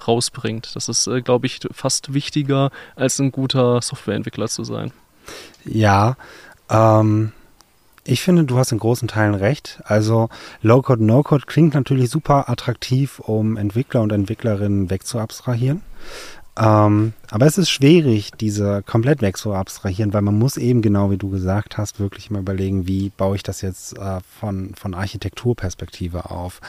rausbringt? 0.06 0.76
Das 0.76 0.90
ist, 0.90 1.08
äh, 1.08 1.22
glaube 1.22 1.48
ich, 1.48 1.62
fast 1.72 2.14
wichtiger, 2.14 2.72
als 2.96 3.20
ein 3.20 3.32
guter 3.32 3.82
Softwareentwickler 3.82 4.48
zu 4.48 4.64
sein. 4.66 4.92
Ja, 5.64 6.18
ähm, 6.70 7.32
ich 8.06 8.22
finde, 8.22 8.44
du 8.44 8.58
hast 8.58 8.72
in 8.72 8.80
großen 8.80 9.08
Teilen 9.08 9.34
recht. 9.34 9.82
Also 9.86 10.30
Low-Code, 10.62 11.04
No-Code 11.04 11.46
klingt 11.46 11.74
natürlich 11.74 12.10
super 12.10 12.50
attraktiv, 12.50 13.20
um 13.20 13.58
Entwickler 13.58 14.02
und 14.02 14.12
Entwicklerinnen 14.12 14.90
wegzuabstrahieren. 14.90 15.82
Ähm, 16.56 17.14
aber 17.32 17.48
es 17.48 17.58
ist 17.58 17.72
schwierig, 17.72 18.30
diese 18.40 18.84
komplett 18.84 19.24
weg 19.24 19.38
zu 19.38 19.54
abstrahieren, 19.54 20.14
weil 20.14 20.22
man 20.22 20.38
muss 20.38 20.56
eben 20.58 20.84
genau 20.84 21.10
wie 21.10 21.18
du 21.18 21.32
gesagt 21.32 21.80
hast, 21.80 22.00
wirklich 22.00 22.30
mal 22.30 22.42
überlegen, 22.42 22.86
wie 22.88 23.10
baue 23.10 23.36
ich 23.36 23.42
das 23.42 23.62
jetzt 23.62 23.98
äh, 23.98 24.20
von, 24.40 24.76
von 24.76 24.94
Architekturperspektive 24.94 26.30
auf 26.30 26.62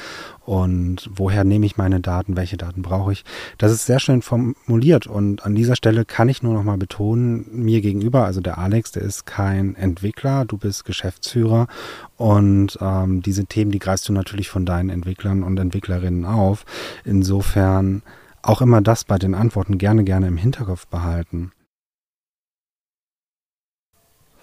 und 0.46 1.10
woher 1.14 1.44
nehme 1.44 1.66
ich 1.66 1.76
meine 1.76 2.00
Daten, 2.00 2.34
welche 2.34 2.56
Daten 2.56 2.80
brauche 2.80 3.12
ich. 3.12 3.24
Das 3.58 3.72
ist 3.72 3.84
sehr 3.84 4.00
schön 4.00 4.22
formuliert 4.22 5.06
und 5.06 5.44
an 5.44 5.54
dieser 5.54 5.76
Stelle 5.76 6.06
kann 6.06 6.30
ich 6.30 6.42
nur 6.42 6.54
noch 6.54 6.64
mal 6.64 6.78
betonen, 6.78 7.44
mir 7.52 7.82
gegenüber, 7.82 8.24
also 8.24 8.40
der 8.40 8.56
Alex, 8.56 8.92
der 8.92 9.02
ist 9.02 9.26
kein 9.26 9.74
Entwickler, 9.74 10.46
du 10.46 10.56
bist 10.56 10.86
Geschäftsführer 10.86 11.66
und 12.16 12.78
ähm, 12.80 13.20
diese 13.20 13.44
Themen, 13.44 13.70
die 13.70 13.80
greifst 13.80 14.08
du 14.08 14.14
natürlich 14.14 14.48
von 14.48 14.64
deinen 14.64 14.88
Entwicklern 14.88 15.42
und 15.42 15.58
Entwicklerinnen 15.58 16.24
auf. 16.24 16.64
Insofern 17.04 18.02
auch 18.48 18.60
immer 18.60 18.80
das 18.80 19.04
bei 19.04 19.18
den 19.18 19.34
Antworten 19.34 19.78
gerne, 19.78 20.04
gerne 20.04 20.28
im 20.28 20.36
Hinterkopf 20.36 20.86
behalten. 20.86 21.52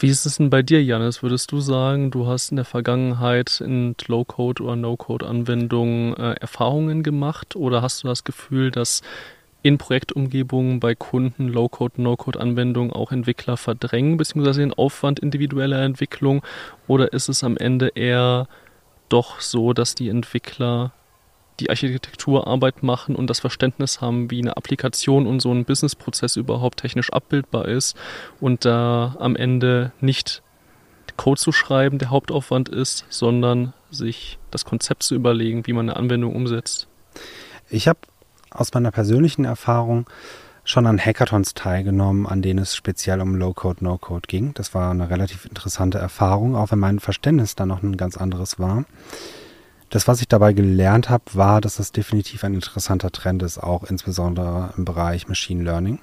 Wie 0.01 0.07
ist 0.07 0.25
es 0.25 0.37
denn 0.37 0.49
bei 0.49 0.63
dir, 0.63 0.83
Janis? 0.83 1.21
Würdest 1.21 1.51
du 1.51 1.59
sagen, 1.59 2.09
du 2.09 2.25
hast 2.25 2.49
in 2.49 2.55
der 2.55 2.65
Vergangenheit 2.65 3.61
in 3.61 3.95
Low-Code 4.07 4.63
oder 4.63 4.75
No-Code-Anwendungen 4.75 6.15
äh, 6.15 6.31
Erfahrungen 6.41 7.03
gemacht 7.03 7.55
oder 7.55 7.83
hast 7.83 8.03
du 8.03 8.07
das 8.07 8.23
Gefühl, 8.23 8.71
dass 8.71 9.03
in 9.61 9.77
Projektumgebungen 9.77 10.79
bei 10.79 10.95
Kunden 10.95 11.47
Low-Code, 11.47 12.01
No-Code-Anwendungen 12.01 12.91
auch 12.91 13.11
Entwickler 13.11 13.57
verdrängen, 13.57 14.17
beziehungsweise 14.17 14.61
den 14.61 14.73
Aufwand 14.73 15.19
individueller 15.19 15.83
Entwicklung? 15.83 16.41
Oder 16.87 17.13
ist 17.13 17.29
es 17.29 17.43
am 17.43 17.55
Ende 17.55 17.89
eher 17.89 18.47
doch 19.07 19.39
so, 19.39 19.73
dass 19.73 19.93
die 19.93 20.09
Entwickler 20.09 20.93
die 21.59 21.69
Architekturarbeit 21.69 22.81
machen 22.81 23.15
und 23.15 23.27
das 23.27 23.39
Verständnis 23.39 24.01
haben, 24.01 24.31
wie 24.31 24.41
eine 24.41 24.57
Applikation 24.57 25.27
und 25.27 25.41
so 25.41 25.51
ein 25.51 25.65
Businessprozess 25.65 26.35
überhaupt 26.35 26.79
technisch 26.79 27.11
abbildbar 27.11 27.67
ist 27.67 27.95
und 28.39 28.65
da 28.65 29.15
am 29.19 29.35
Ende 29.35 29.91
nicht 30.01 30.41
Code 31.17 31.39
zu 31.39 31.51
schreiben 31.51 31.99
der 31.99 32.09
Hauptaufwand 32.09 32.69
ist, 32.69 33.05
sondern 33.09 33.73
sich 33.91 34.39
das 34.49 34.65
Konzept 34.65 35.03
zu 35.03 35.13
überlegen, 35.13 35.67
wie 35.67 35.73
man 35.73 35.89
eine 35.89 35.97
Anwendung 35.97 36.35
umsetzt. 36.35 36.87
Ich 37.69 37.87
habe 37.87 37.99
aus 38.49 38.73
meiner 38.73 38.91
persönlichen 38.91 39.45
Erfahrung 39.45 40.09
schon 40.63 40.87
an 40.87 40.99
Hackathons 40.99 41.53
teilgenommen, 41.53 42.25
an 42.27 42.41
denen 42.41 42.59
es 42.59 42.75
speziell 42.75 43.21
um 43.21 43.35
Low-Code, 43.35 43.83
No-Code 43.83 44.27
ging. 44.27 44.53
Das 44.53 44.73
war 44.73 44.91
eine 44.91 45.09
relativ 45.09 45.45
interessante 45.45 45.97
Erfahrung, 45.97 46.55
auch 46.55 46.71
wenn 46.71 46.79
mein 46.79 46.99
Verständnis 46.99 47.55
dann 47.55 47.69
noch 47.69 47.83
ein 47.83 47.97
ganz 47.97 48.17
anderes 48.17 48.59
war. 48.59 48.85
Das, 49.91 50.07
was 50.07 50.21
ich 50.21 50.29
dabei 50.29 50.53
gelernt 50.53 51.09
habe, 51.09 51.25
war, 51.33 51.59
dass 51.59 51.75
das 51.75 51.91
definitiv 51.91 52.45
ein 52.45 52.53
interessanter 52.53 53.11
Trend 53.11 53.43
ist, 53.43 53.57
auch 53.57 53.83
insbesondere 53.83 54.73
im 54.77 54.85
Bereich 54.85 55.27
Machine 55.27 55.63
Learning. 55.65 55.99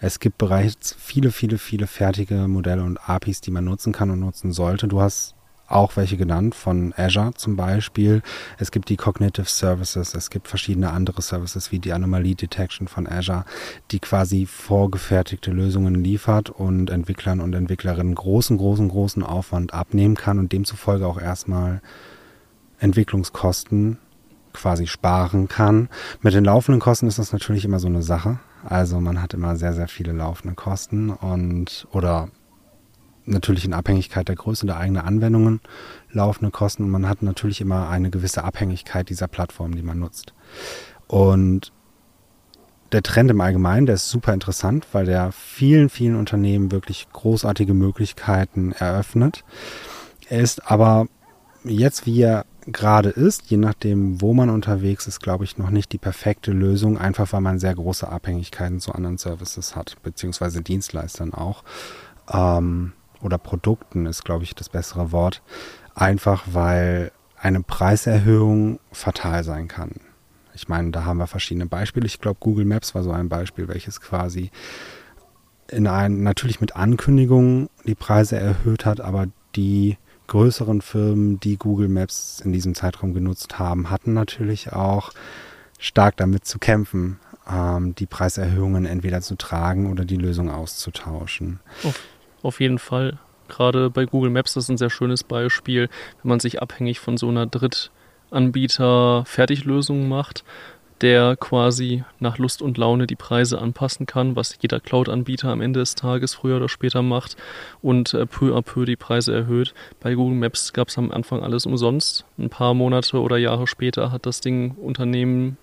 Es 0.00 0.20
gibt 0.20 0.38
bereits 0.38 0.94
viele, 0.96 1.32
viele, 1.32 1.58
viele 1.58 1.88
fertige 1.88 2.46
Modelle 2.46 2.84
und 2.84 2.98
APIs, 2.98 3.40
die 3.40 3.50
man 3.50 3.64
nutzen 3.64 3.92
kann 3.92 4.12
und 4.12 4.20
nutzen 4.20 4.52
sollte. 4.52 4.86
Du 4.86 5.00
hast 5.00 5.34
auch 5.66 5.96
welche 5.96 6.16
genannt, 6.16 6.54
von 6.54 6.94
Azure 6.96 7.34
zum 7.34 7.56
Beispiel. 7.56 8.22
Es 8.58 8.70
gibt 8.70 8.88
die 8.90 8.96
Cognitive 8.96 9.48
Services, 9.48 10.14
es 10.14 10.30
gibt 10.30 10.46
verschiedene 10.46 10.92
andere 10.92 11.20
Services 11.20 11.72
wie 11.72 11.80
die 11.80 11.92
Anomaly 11.92 12.36
Detection 12.36 12.86
von 12.86 13.08
Azure, 13.08 13.44
die 13.90 13.98
quasi 13.98 14.46
vorgefertigte 14.46 15.50
Lösungen 15.50 15.96
liefert 15.96 16.48
und 16.50 16.90
Entwicklern 16.90 17.40
und 17.40 17.52
Entwicklerinnen 17.56 18.14
großen, 18.14 18.56
großen, 18.56 18.88
großen 18.88 19.24
Aufwand 19.24 19.74
abnehmen 19.74 20.14
kann 20.14 20.38
und 20.38 20.52
demzufolge 20.52 21.08
auch 21.08 21.20
erstmal 21.20 21.80
Entwicklungskosten 22.78 23.98
quasi 24.52 24.86
sparen 24.86 25.48
kann. 25.48 25.88
Mit 26.22 26.34
den 26.34 26.44
laufenden 26.44 26.80
Kosten 26.80 27.06
ist 27.06 27.18
das 27.18 27.32
natürlich 27.32 27.64
immer 27.64 27.78
so 27.78 27.88
eine 27.88 28.02
Sache. 28.02 28.38
Also 28.64 29.00
man 29.00 29.20
hat 29.22 29.34
immer 29.34 29.56
sehr, 29.56 29.72
sehr 29.72 29.88
viele 29.88 30.12
laufende 30.12 30.54
Kosten 30.54 31.10
und 31.10 31.86
oder 31.92 32.28
natürlich 33.26 33.64
in 33.64 33.74
Abhängigkeit 33.74 34.28
der 34.28 34.36
Größe 34.36 34.66
der 34.66 34.78
eigenen 34.78 35.02
Anwendungen 35.02 35.60
laufende 36.10 36.50
Kosten 36.50 36.84
und 36.84 36.90
man 36.90 37.08
hat 37.08 37.22
natürlich 37.22 37.60
immer 37.60 37.88
eine 37.88 38.10
gewisse 38.10 38.44
Abhängigkeit 38.44 39.08
dieser 39.08 39.28
Plattform, 39.28 39.74
die 39.74 39.82
man 39.82 39.98
nutzt. 39.98 40.32
Und 41.06 41.72
der 42.92 43.02
Trend 43.02 43.30
im 43.30 43.40
Allgemeinen, 43.40 43.86
der 43.86 43.96
ist 43.96 44.08
super 44.08 44.32
interessant, 44.32 44.86
weil 44.92 45.06
der 45.06 45.32
vielen, 45.32 45.88
vielen 45.88 46.16
Unternehmen 46.16 46.70
wirklich 46.70 47.08
großartige 47.12 47.74
Möglichkeiten 47.74 48.72
eröffnet. 48.72 49.44
Er 50.28 50.40
ist 50.40 50.70
aber 50.70 51.06
jetzt, 51.64 52.06
wie 52.06 52.22
er 52.22 52.46
gerade 52.66 53.10
ist, 53.10 53.50
je 53.50 53.56
nachdem, 53.56 54.20
wo 54.20 54.34
man 54.34 54.50
unterwegs 54.50 55.06
ist, 55.06 55.20
glaube 55.20 55.44
ich, 55.44 55.58
noch 55.58 55.70
nicht 55.70 55.92
die 55.92 55.98
perfekte 55.98 56.52
Lösung, 56.52 56.98
einfach 56.98 57.32
weil 57.32 57.40
man 57.40 57.58
sehr 57.58 57.74
große 57.74 58.08
Abhängigkeiten 58.08 58.80
zu 58.80 58.92
anderen 58.92 59.18
Services 59.18 59.76
hat, 59.76 59.96
beziehungsweise 60.02 60.62
Dienstleistern 60.62 61.32
auch. 61.32 61.62
Ähm, 62.30 62.92
oder 63.22 63.38
Produkten 63.38 64.06
ist, 64.06 64.24
glaube 64.24 64.44
ich, 64.44 64.54
das 64.54 64.68
bessere 64.68 65.12
Wort. 65.12 65.42
Einfach 65.94 66.44
weil 66.52 67.12
eine 67.36 67.62
Preiserhöhung 67.62 68.80
fatal 68.92 69.44
sein 69.44 69.68
kann. 69.68 69.92
Ich 70.54 70.68
meine, 70.68 70.90
da 70.90 71.04
haben 71.04 71.18
wir 71.18 71.26
verschiedene 71.26 71.66
Beispiele. 71.66 72.06
Ich 72.06 72.20
glaube, 72.20 72.38
Google 72.40 72.64
Maps 72.64 72.94
war 72.94 73.02
so 73.02 73.10
ein 73.10 73.28
Beispiel, 73.28 73.68
welches 73.68 74.00
quasi 74.00 74.50
in 75.68 75.86
ein, 75.86 76.22
natürlich 76.22 76.60
mit 76.60 76.76
Ankündigungen 76.76 77.68
die 77.84 77.94
Preise 77.94 78.36
erhöht 78.36 78.86
hat, 78.86 79.00
aber 79.00 79.26
die 79.54 79.98
größeren 80.26 80.82
Firmen, 80.82 81.40
die 81.40 81.56
Google 81.56 81.88
Maps 81.88 82.40
in 82.44 82.52
diesem 82.52 82.74
Zeitraum 82.74 83.14
genutzt 83.14 83.58
haben, 83.58 83.90
hatten 83.90 84.12
natürlich 84.12 84.72
auch 84.72 85.12
stark 85.78 86.16
damit 86.16 86.46
zu 86.46 86.58
kämpfen, 86.58 87.20
ähm, 87.50 87.94
die 87.94 88.06
Preiserhöhungen 88.06 88.86
entweder 88.86 89.20
zu 89.20 89.36
tragen 89.36 89.90
oder 89.90 90.04
die 90.04 90.16
Lösung 90.16 90.50
auszutauschen. 90.50 91.60
Auf, 91.84 92.00
auf 92.42 92.60
jeden 92.60 92.78
Fall. 92.78 93.18
Gerade 93.48 93.90
bei 93.90 94.06
Google 94.06 94.30
Maps 94.30 94.54
das 94.54 94.64
ist 94.64 94.70
ein 94.70 94.78
sehr 94.78 94.90
schönes 94.90 95.22
Beispiel, 95.22 95.88
wenn 96.22 96.28
man 96.28 96.40
sich 96.40 96.60
abhängig 96.60 96.98
von 96.98 97.16
so 97.16 97.28
einer 97.28 97.46
Drittanbieter-Fertiglösung 97.46 100.08
macht 100.08 100.42
der 101.00 101.36
quasi 101.36 102.04
nach 102.20 102.38
Lust 102.38 102.62
und 102.62 102.78
Laune 102.78 103.06
die 103.06 103.16
Preise 103.16 103.60
anpassen 103.60 104.06
kann, 104.06 104.36
was 104.36 104.56
jeder 104.60 104.80
Cloud-Anbieter 104.80 105.50
am 105.50 105.60
Ende 105.60 105.80
des 105.80 105.94
Tages 105.94 106.34
früher 106.34 106.56
oder 106.56 106.68
später 106.68 107.02
macht 107.02 107.36
und 107.82 108.14
äh, 108.14 108.26
peu 108.26 108.56
à 108.56 108.62
peu 108.62 108.84
die 108.84 108.96
Preise 108.96 109.34
erhöht. 109.34 109.74
Bei 110.00 110.14
Google 110.14 110.36
Maps 110.36 110.72
gab 110.72 110.88
es 110.88 110.98
am 110.98 111.10
Anfang 111.10 111.42
alles 111.42 111.66
umsonst. 111.66 112.24
Ein 112.38 112.48
paar 112.48 112.74
Monate 112.74 113.20
oder 113.20 113.36
Jahre 113.36 113.66
später 113.66 114.10
hat 114.10 114.26
das 114.26 114.40
Ding 114.40 114.72
Unternehmen, 114.72 115.58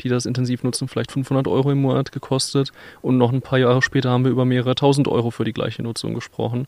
die 0.00 0.08
das 0.08 0.26
intensiv 0.26 0.62
nutzen, 0.62 0.88
vielleicht 0.88 1.12
500 1.12 1.48
Euro 1.48 1.70
im 1.70 1.82
Monat 1.82 2.12
gekostet 2.12 2.72
und 3.02 3.18
noch 3.18 3.32
ein 3.32 3.42
paar 3.42 3.58
Jahre 3.58 3.82
später 3.82 4.10
haben 4.10 4.24
wir 4.24 4.30
über 4.30 4.44
mehrere 4.44 4.74
tausend 4.74 5.08
Euro 5.08 5.30
für 5.30 5.44
die 5.44 5.52
gleiche 5.52 5.82
Nutzung 5.82 6.14
gesprochen. 6.14 6.66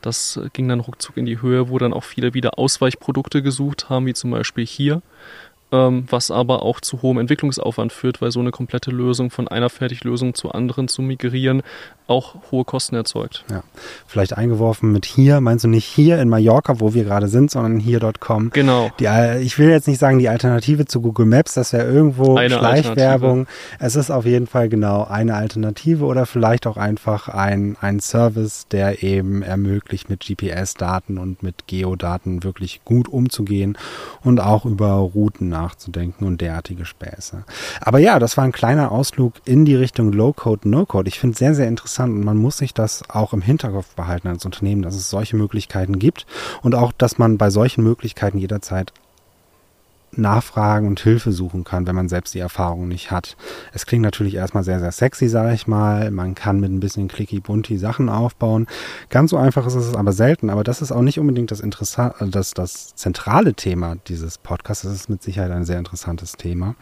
Das 0.00 0.40
ging 0.54 0.68
dann 0.68 0.80
ruckzuck 0.80 1.16
in 1.16 1.26
die 1.26 1.42
Höhe, 1.42 1.68
wo 1.68 1.78
dann 1.78 1.92
auch 1.92 2.04
viele 2.04 2.34
wieder 2.34 2.58
Ausweichprodukte 2.58 3.42
gesucht 3.42 3.88
haben, 3.90 4.06
wie 4.06 4.14
zum 4.14 4.30
Beispiel 4.30 4.66
hier 4.66 5.02
ähm, 5.72 6.04
was 6.10 6.30
aber 6.30 6.62
auch 6.62 6.80
zu 6.80 7.02
hohem 7.02 7.18
Entwicklungsaufwand 7.18 7.92
führt, 7.92 8.22
weil 8.22 8.30
so 8.30 8.40
eine 8.40 8.50
komplette 8.50 8.90
Lösung 8.90 9.30
von 9.30 9.48
einer 9.48 9.70
Fertiglösung 9.70 10.34
zur 10.34 10.54
anderen 10.54 10.88
zu 10.88 11.02
migrieren 11.02 11.62
auch 12.08 12.36
hohe 12.50 12.64
Kosten 12.64 12.96
erzeugt. 12.96 13.44
Ja, 13.50 13.62
vielleicht 14.06 14.36
eingeworfen 14.36 14.92
mit 14.92 15.04
hier, 15.04 15.40
meinst 15.40 15.64
du 15.64 15.68
nicht 15.68 15.84
hier 15.84 16.18
in 16.20 16.28
Mallorca, 16.28 16.80
wo 16.80 16.94
wir 16.94 17.04
gerade 17.04 17.28
sind, 17.28 17.50
sondern 17.50 17.78
hier.com. 17.78 18.50
Genau. 18.50 18.90
Die, 18.98 19.06
ich 19.42 19.58
will 19.58 19.68
jetzt 19.68 19.86
nicht 19.86 19.98
sagen 19.98 20.18
die 20.18 20.28
Alternative 20.28 20.86
zu 20.86 21.02
Google 21.02 21.26
Maps, 21.26 21.54
das 21.54 21.72
wäre 21.74 21.86
irgendwo 21.86 22.36
eine 22.36 22.50
Schleichwerbung. 22.54 23.46
Es 23.78 23.94
ist 23.94 24.10
auf 24.10 24.24
jeden 24.24 24.46
Fall 24.46 24.70
genau 24.70 25.04
eine 25.04 25.34
Alternative 25.34 26.04
oder 26.06 26.24
vielleicht 26.24 26.66
auch 26.66 26.78
einfach 26.78 27.28
ein, 27.28 27.76
ein 27.80 28.00
Service, 28.00 28.66
der 28.68 29.02
eben 29.02 29.42
ermöglicht, 29.42 30.08
mit 30.08 30.20
GPS-Daten 30.20 31.18
und 31.18 31.42
mit 31.42 31.66
Geodaten 31.66 32.42
wirklich 32.42 32.80
gut 32.86 33.08
umzugehen 33.08 33.76
und 34.24 34.40
auch 34.40 34.64
über 34.64 34.92
Routen 34.92 35.50
nachzudenken 35.58 36.24
und 36.24 36.40
derartige 36.40 36.84
Späße. 36.84 37.44
Aber 37.80 37.98
ja, 37.98 38.18
das 38.18 38.36
war 38.36 38.44
ein 38.44 38.52
kleiner 38.52 38.92
Ausflug 38.92 39.34
in 39.44 39.64
die 39.64 39.74
Richtung 39.74 40.12
Low-Code, 40.12 40.68
No-Code. 40.68 41.08
Ich 41.08 41.18
finde 41.18 41.32
es 41.32 41.38
sehr, 41.38 41.54
sehr 41.54 41.68
interessant 41.68 42.14
und 42.14 42.24
man 42.24 42.36
muss 42.36 42.58
sich 42.58 42.74
das 42.74 43.08
auch 43.10 43.32
im 43.32 43.42
Hinterkopf 43.42 43.94
behalten 43.94 44.28
als 44.28 44.44
Unternehmen, 44.44 44.82
dass 44.82 44.94
es 44.94 45.10
solche 45.10 45.36
Möglichkeiten 45.36 45.98
gibt 45.98 46.26
und 46.62 46.74
auch, 46.74 46.92
dass 46.92 47.18
man 47.18 47.38
bei 47.38 47.50
solchen 47.50 47.82
Möglichkeiten 47.82 48.38
jederzeit 48.38 48.92
nachfragen 50.12 50.86
und 50.86 51.00
Hilfe 51.00 51.32
suchen 51.32 51.64
kann, 51.64 51.86
wenn 51.86 51.94
man 51.94 52.08
selbst 52.08 52.34
die 52.34 52.38
Erfahrung 52.38 52.88
nicht 52.88 53.10
hat. 53.10 53.36
Es 53.72 53.86
klingt 53.86 54.02
natürlich 54.02 54.34
erstmal 54.34 54.64
sehr, 54.64 54.80
sehr 54.80 54.92
sexy, 54.92 55.28
sage 55.28 55.54
ich 55.54 55.66
mal. 55.66 56.10
Man 56.10 56.34
kann 56.34 56.60
mit 56.60 56.70
ein 56.70 56.80
bisschen 56.80 57.08
clicky 57.08 57.40
bunti 57.40 57.78
Sachen 57.78 58.08
aufbauen. 58.08 58.66
Ganz 59.10 59.30
so 59.30 59.36
einfach 59.36 59.66
ist 59.66 59.74
es 59.74 59.94
aber 59.94 60.12
selten, 60.12 60.50
aber 60.50 60.64
das 60.64 60.82
ist 60.82 60.92
auch 60.92 61.02
nicht 61.02 61.18
unbedingt 61.18 61.50
das 61.50 61.60
interessant, 61.60 62.14
äh, 62.20 62.28
das, 62.28 62.52
das 62.52 62.94
zentrale 62.94 63.54
Thema 63.54 63.96
dieses 64.06 64.38
Podcasts. 64.38 64.84
Das 64.84 64.94
ist 64.94 65.08
mit 65.08 65.22
Sicherheit 65.22 65.50
ein 65.50 65.64
sehr 65.64 65.78
interessantes 65.78 66.32
Thema. 66.32 66.74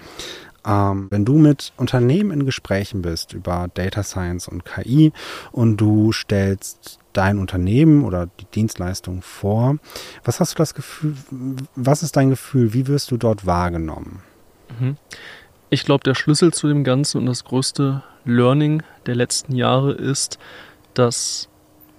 Ähm, 0.66 1.06
wenn 1.10 1.24
du 1.24 1.38
mit 1.38 1.72
Unternehmen 1.76 2.32
in 2.32 2.44
Gesprächen 2.44 3.02
bist 3.02 3.32
über 3.32 3.68
Data 3.72 4.02
Science 4.02 4.48
und 4.48 4.64
KI 4.64 5.12
und 5.52 5.76
du 5.76 6.12
stellst 6.12 6.98
dein 7.16 7.38
Unternehmen 7.38 8.04
oder 8.04 8.28
die 8.40 8.46
Dienstleistung 8.46 9.22
vor. 9.22 9.76
Was 10.24 10.40
hast 10.40 10.54
du 10.54 10.56
das 10.58 10.74
Gefühl, 10.74 11.14
was 11.74 12.02
ist 12.02 12.16
dein 12.16 12.30
Gefühl, 12.30 12.72
wie 12.72 12.86
wirst 12.86 13.10
du 13.10 13.16
dort 13.16 13.46
wahrgenommen? 13.46 14.22
Mhm. 14.78 14.96
Ich 15.70 15.84
glaube, 15.84 16.04
der 16.04 16.14
Schlüssel 16.14 16.52
zu 16.52 16.68
dem 16.68 16.84
Ganzen 16.84 17.18
und 17.18 17.26
das 17.26 17.44
größte 17.44 18.02
Learning 18.24 18.82
der 19.06 19.14
letzten 19.14 19.54
Jahre 19.54 19.92
ist, 19.92 20.38
dass 20.94 21.48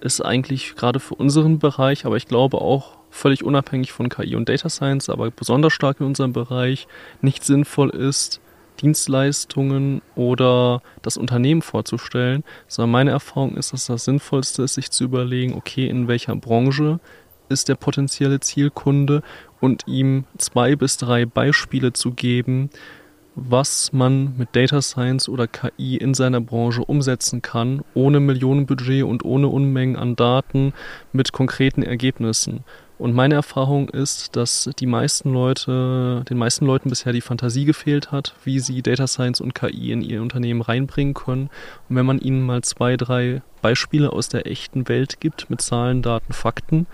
es 0.00 0.20
eigentlich 0.20 0.76
gerade 0.76 1.00
für 1.00 1.14
unseren 1.14 1.58
Bereich, 1.58 2.06
aber 2.06 2.16
ich 2.16 2.28
glaube 2.28 2.58
auch 2.58 2.98
völlig 3.10 3.42
unabhängig 3.42 3.92
von 3.92 4.08
KI 4.08 4.36
und 4.36 4.48
Data 4.48 4.68
Science, 4.68 5.08
aber 5.08 5.30
besonders 5.30 5.72
stark 5.72 6.00
in 6.00 6.06
unserem 6.06 6.32
Bereich, 6.32 6.86
nicht 7.20 7.44
sinnvoll 7.44 7.90
ist, 7.90 8.40
Dienstleistungen 8.80 10.02
oder 10.14 10.82
das 11.02 11.16
Unternehmen 11.16 11.62
vorzustellen, 11.62 12.44
sondern 12.66 12.90
meine 12.90 13.10
Erfahrung 13.10 13.56
ist, 13.56 13.72
dass 13.72 13.86
das 13.86 14.04
Sinnvollste 14.04 14.62
ist, 14.62 14.74
sich 14.74 14.90
zu 14.90 15.04
überlegen, 15.04 15.54
okay, 15.54 15.86
in 15.88 16.08
welcher 16.08 16.36
Branche 16.36 17.00
ist 17.48 17.68
der 17.68 17.76
potenzielle 17.76 18.40
Zielkunde 18.40 19.22
und 19.60 19.84
ihm 19.86 20.24
zwei 20.36 20.76
bis 20.76 20.96
drei 20.96 21.26
Beispiele 21.26 21.92
zu 21.92 22.12
geben, 22.12 22.70
was 23.34 23.92
man 23.92 24.36
mit 24.36 24.48
Data 24.52 24.82
Science 24.82 25.28
oder 25.28 25.46
KI 25.46 25.96
in 25.96 26.14
seiner 26.14 26.40
Branche 26.40 26.84
umsetzen 26.84 27.40
kann, 27.40 27.82
ohne 27.94 28.20
Millionenbudget 28.20 29.04
und 29.04 29.24
ohne 29.24 29.48
Unmengen 29.48 29.96
an 29.96 30.16
Daten 30.16 30.72
mit 31.12 31.32
konkreten 31.32 31.82
Ergebnissen. 31.82 32.64
Und 32.98 33.14
meine 33.14 33.36
Erfahrung 33.36 33.88
ist, 33.88 34.34
dass 34.34 34.68
die 34.78 34.86
meisten 34.86 35.32
Leute, 35.32 36.24
den 36.28 36.36
meisten 36.36 36.66
Leuten 36.66 36.88
bisher 36.90 37.12
die 37.12 37.20
Fantasie 37.20 37.64
gefehlt 37.64 38.10
hat, 38.10 38.34
wie 38.44 38.58
sie 38.58 38.82
Data 38.82 39.06
Science 39.06 39.40
und 39.40 39.54
KI 39.54 39.92
in 39.92 40.02
ihr 40.02 40.20
Unternehmen 40.20 40.62
reinbringen 40.62 41.14
können. 41.14 41.48
Und 41.88 41.96
wenn 41.96 42.06
man 42.06 42.18
ihnen 42.18 42.42
mal 42.42 42.62
zwei, 42.62 42.96
drei 42.96 43.42
Beispiele 43.62 44.12
aus 44.12 44.28
der 44.28 44.46
echten 44.46 44.88
Welt 44.88 45.20
gibt 45.20 45.48
mit 45.48 45.60
Zahlen, 45.60 46.02
Daten, 46.02 46.32
Fakten, 46.32 46.86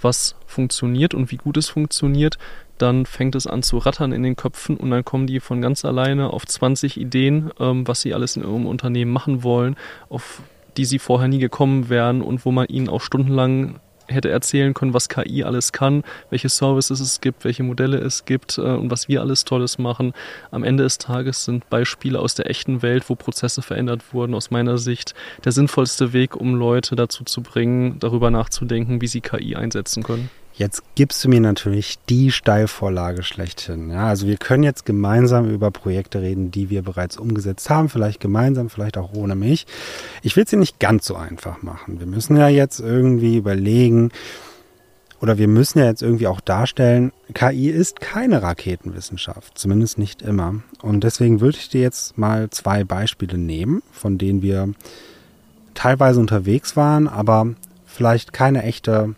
was 0.00 0.36
funktioniert 0.46 1.12
und 1.12 1.32
wie 1.32 1.36
gut 1.36 1.56
es 1.56 1.68
funktioniert, 1.68 2.38
dann 2.78 3.06
fängt 3.06 3.34
es 3.34 3.48
an 3.48 3.64
zu 3.64 3.78
rattern 3.78 4.12
in 4.12 4.22
den 4.22 4.36
Köpfen 4.36 4.76
und 4.76 4.90
dann 4.90 5.04
kommen 5.04 5.26
die 5.26 5.40
von 5.40 5.60
ganz 5.60 5.84
alleine 5.84 6.32
auf 6.32 6.46
20 6.46 7.00
Ideen, 7.00 7.50
ähm, 7.58 7.88
was 7.88 8.02
sie 8.02 8.14
alles 8.14 8.36
in 8.36 8.44
ihrem 8.44 8.66
Unternehmen 8.66 9.12
machen 9.12 9.42
wollen, 9.42 9.76
auf 10.08 10.40
die 10.76 10.84
sie 10.84 11.00
vorher 11.00 11.26
nie 11.26 11.40
gekommen 11.40 11.88
wären 11.88 12.22
und 12.22 12.44
wo 12.44 12.52
man 12.52 12.68
ihnen 12.68 12.88
auch 12.88 13.00
stundenlang 13.00 13.80
hätte 14.08 14.30
erzählen 14.30 14.74
können, 14.74 14.94
was 14.94 15.08
KI 15.08 15.44
alles 15.44 15.72
kann, 15.72 16.02
welche 16.30 16.48
Services 16.48 17.00
es 17.00 17.20
gibt, 17.20 17.44
welche 17.44 17.62
Modelle 17.62 17.98
es 17.98 18.24
gibt 18.24 18.58
äh, 18.58 18.62
und 18.62 18.90
was 18.90 19.08
wir 19.08 19.20
alles 19.20 19.44
Tolles 19.44 19.78
machen. 19.78 20.12
Am 20.50 20.64
Ende 20.64 20.82
des 20.82 20.98
Tages 20.98 21.44
sind 21.44 21.68
Beispiele 21.70 22.18
aus 22.18 22.34
der 22.34 22.48
echten 22.50 22.82
Welt, 22.82 23.08
wo 23.08 23.14
Prozesse 23.14 23.62
verändert 23.62 24.12
wurden, 24.12 24.34
aus 24.34 24.50
meiner 24.50 24.78
Sicht 24.78 25.14
der 25.44 25.52
sinnvollste 25.52 26.12
Weg, 26.12 26.36
um 26.36 26.54
Leute 26.54 26.96
dazu 26.96 27.24
zu 27.24 27.42
bringen, 27.42 27.98
darüber 27.98 28.30
nachzudenken, 28.30 29.00
wie 29.00 29.06
sie 29.06 29.20
KI 29.20 29.56
einsetzen 29.56 30.02
können. 30.02 30.30
Jetzt 30.58 30.82
gibst 30.96 31.22
du 31.22 31.28
mir 31.28 31.40
natürlich 31.40 32.00
die 32.08 32.32
Steilvorlage 32.32 33.22
schlechthin. 33.22 33.90
Ja, 33.90 34.08
also 34.08 34.26
wir 34.26 34.36
können 34.38 34.64
jetzt 34.64 34.84
gemeinsam 34.84 35.48
über 35.48 35.70
Projekte 35.70 36.20
reden, 36.20 36.50
die 36.50 36.68
wir 36.68 36.82
bereits 36.82 37.16
umgesetzt 37.16 37.70
haben, 37.70 37.88
vielleicht 37.88 38.18
gemeinsam, 38.18 38.68
vielleicht 38.68 38.98
auch 38.98 39.12
ohne 39.12 39.36
mich. 39.36 39.68
Ich 40.20 40.34
will 40.34 40.42
es 40.42 40.50
dir 40.50 40.56
nicht 40.56 40.80
ganz 40.80 41.06
so 41.06 41.14
einfach 41.14 41.62
machen. 41.62 42.00
Wir 42.00 42.08
müssen 42.08 42.36
ja 42.36 42.48
jetzt 42.48 42.80
irgendwie 42.80 43.36
überlegen, 43.36 44.10
oder 45.20 45.38
wir 45.38 45.46
müssen 45.46 45.78
ja 45.78 45.84
jetzt 45.84 46.02
irgendwie 46.02 46.26
auch 46.26 46.40
darstellen, 46.40 47.12
KI 47.34 47.70
ist 47.70 48.00
keine 48.00 48.42
Raketenwissenschaft, 48.42 49.56
zumindest 49.56 49.96
nicht 49.96 50.22
immer. 50.22 50.56
Und 50.82 51.04
deswegen 51.04 51.40
würde 51.40 51.58
ich 51.58 51.68
dir 51.68 51.82
jetzt 51.82 52.18
mal 52.18 52.50
zwei 52.50 52.82
Beispiele 52.82 53.38
nehmen, 53.38 53.80
von 53.92 54.18
denen 54.18 54.42
wir 54.42 54.70
teilweise 55.74 56.18
unterwegs 56.18 56.74
waren, 56.74 57.06
aber 57.06 57.46
vielleicht 57.86 58.32
keine 58.32 58.64
echte 58.64 59.14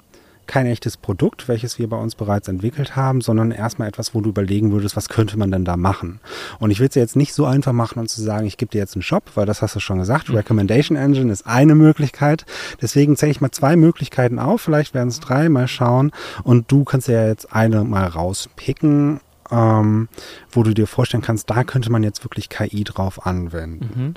kein 0.51 0.67
echtes 0.67 0.97
Produkt, 0.97 1.47
welches 1.47 1.79
wir 1.79 1.89
bei 1.89 1.97
uns 1.97 2.17
bereits 2.17 2.49
entwickelt 2.49 2.97
haben, 2.97 3.21
sondern 3.21 3.53
erstmal 3.53 3.87
etwas, 3.87 4.17
wo 4.17 4.21
du 4.21 4.31
überlegen 4.31 4.73
würdest, 4.73 4.97
was 4.97 5.09
könnte 5.09 5.39
man 5.39 5.53
denn 5.53 5.65
da 5.65 5.77
machen. 5.77 6.19
Und 6.59 6.73
ich 6.73 6.81
will 6.81 6.89
es 6.89 6.97
jetzt 6.97 7.15
nicht 7.15 7.35
so 7.35 7.47
einfach 7.47 7.73
machen 7.73 8.01
und 8.01 8.09
zu 8.09 8.21
sagen, 8.21 8.49
ich 8.49 8.57
gebe 8.57 8.73
dir 8.73 8.79
jetzt 8.79 8.97
einen 8.97 9.03
Shop, 9.03 9.23
weil 9.37 9.47
das 9.47 9.63
hast 9.63 9.77
du 9.77 9.81
schon 9.81 10.01
gesagt. 10.01 10.29
Mhm. 10.29 10.35
Recommendation 10.35 10.97
Engine 10.99 11.33
ist 11.33 11.47
eine 11.47 11.77
Möglichkeit. 11.77 12.47
Deswegen 12.83 13.17
zähle 13.17 13.31
ich 13.31 13.41
mal 13.41 13.53
zwei 13.53 13.77
Möglichkeiten 13.77 14.41
auf. 14.41 14.61
Vielleicht 14.61 14.93
werden 14.93 15.11
es 15.11 15.21
drei, 15.21 15.49
mal 15.49 15.69
schauen. 15.69 16.11
Und 16.43 16.73
du 16.73 16.83
kannst 16.83 17.07
ja 17.07 17.29
jetzt 17.29 17.53
eine 17.53 17.85
mal 17.85 18.07
rauspicken 18.07 19.21
ähm, 19.51 20.09
wo 20.51 20.63
du 20.63 20.75
dir 20.75 20.87
vorstellen 20.87 21.23
kannst, 21.23 21.51
da 21.51 21.65
könnte 21.65 21.91
man 21.91 22.03
jetzt 22.03 22.25
wirklich 22.25 22.49
KI 22.49 22.85
drauf 22.85 23.27
anwenden. 23.27 23.91
Mhm. 23.95 24.15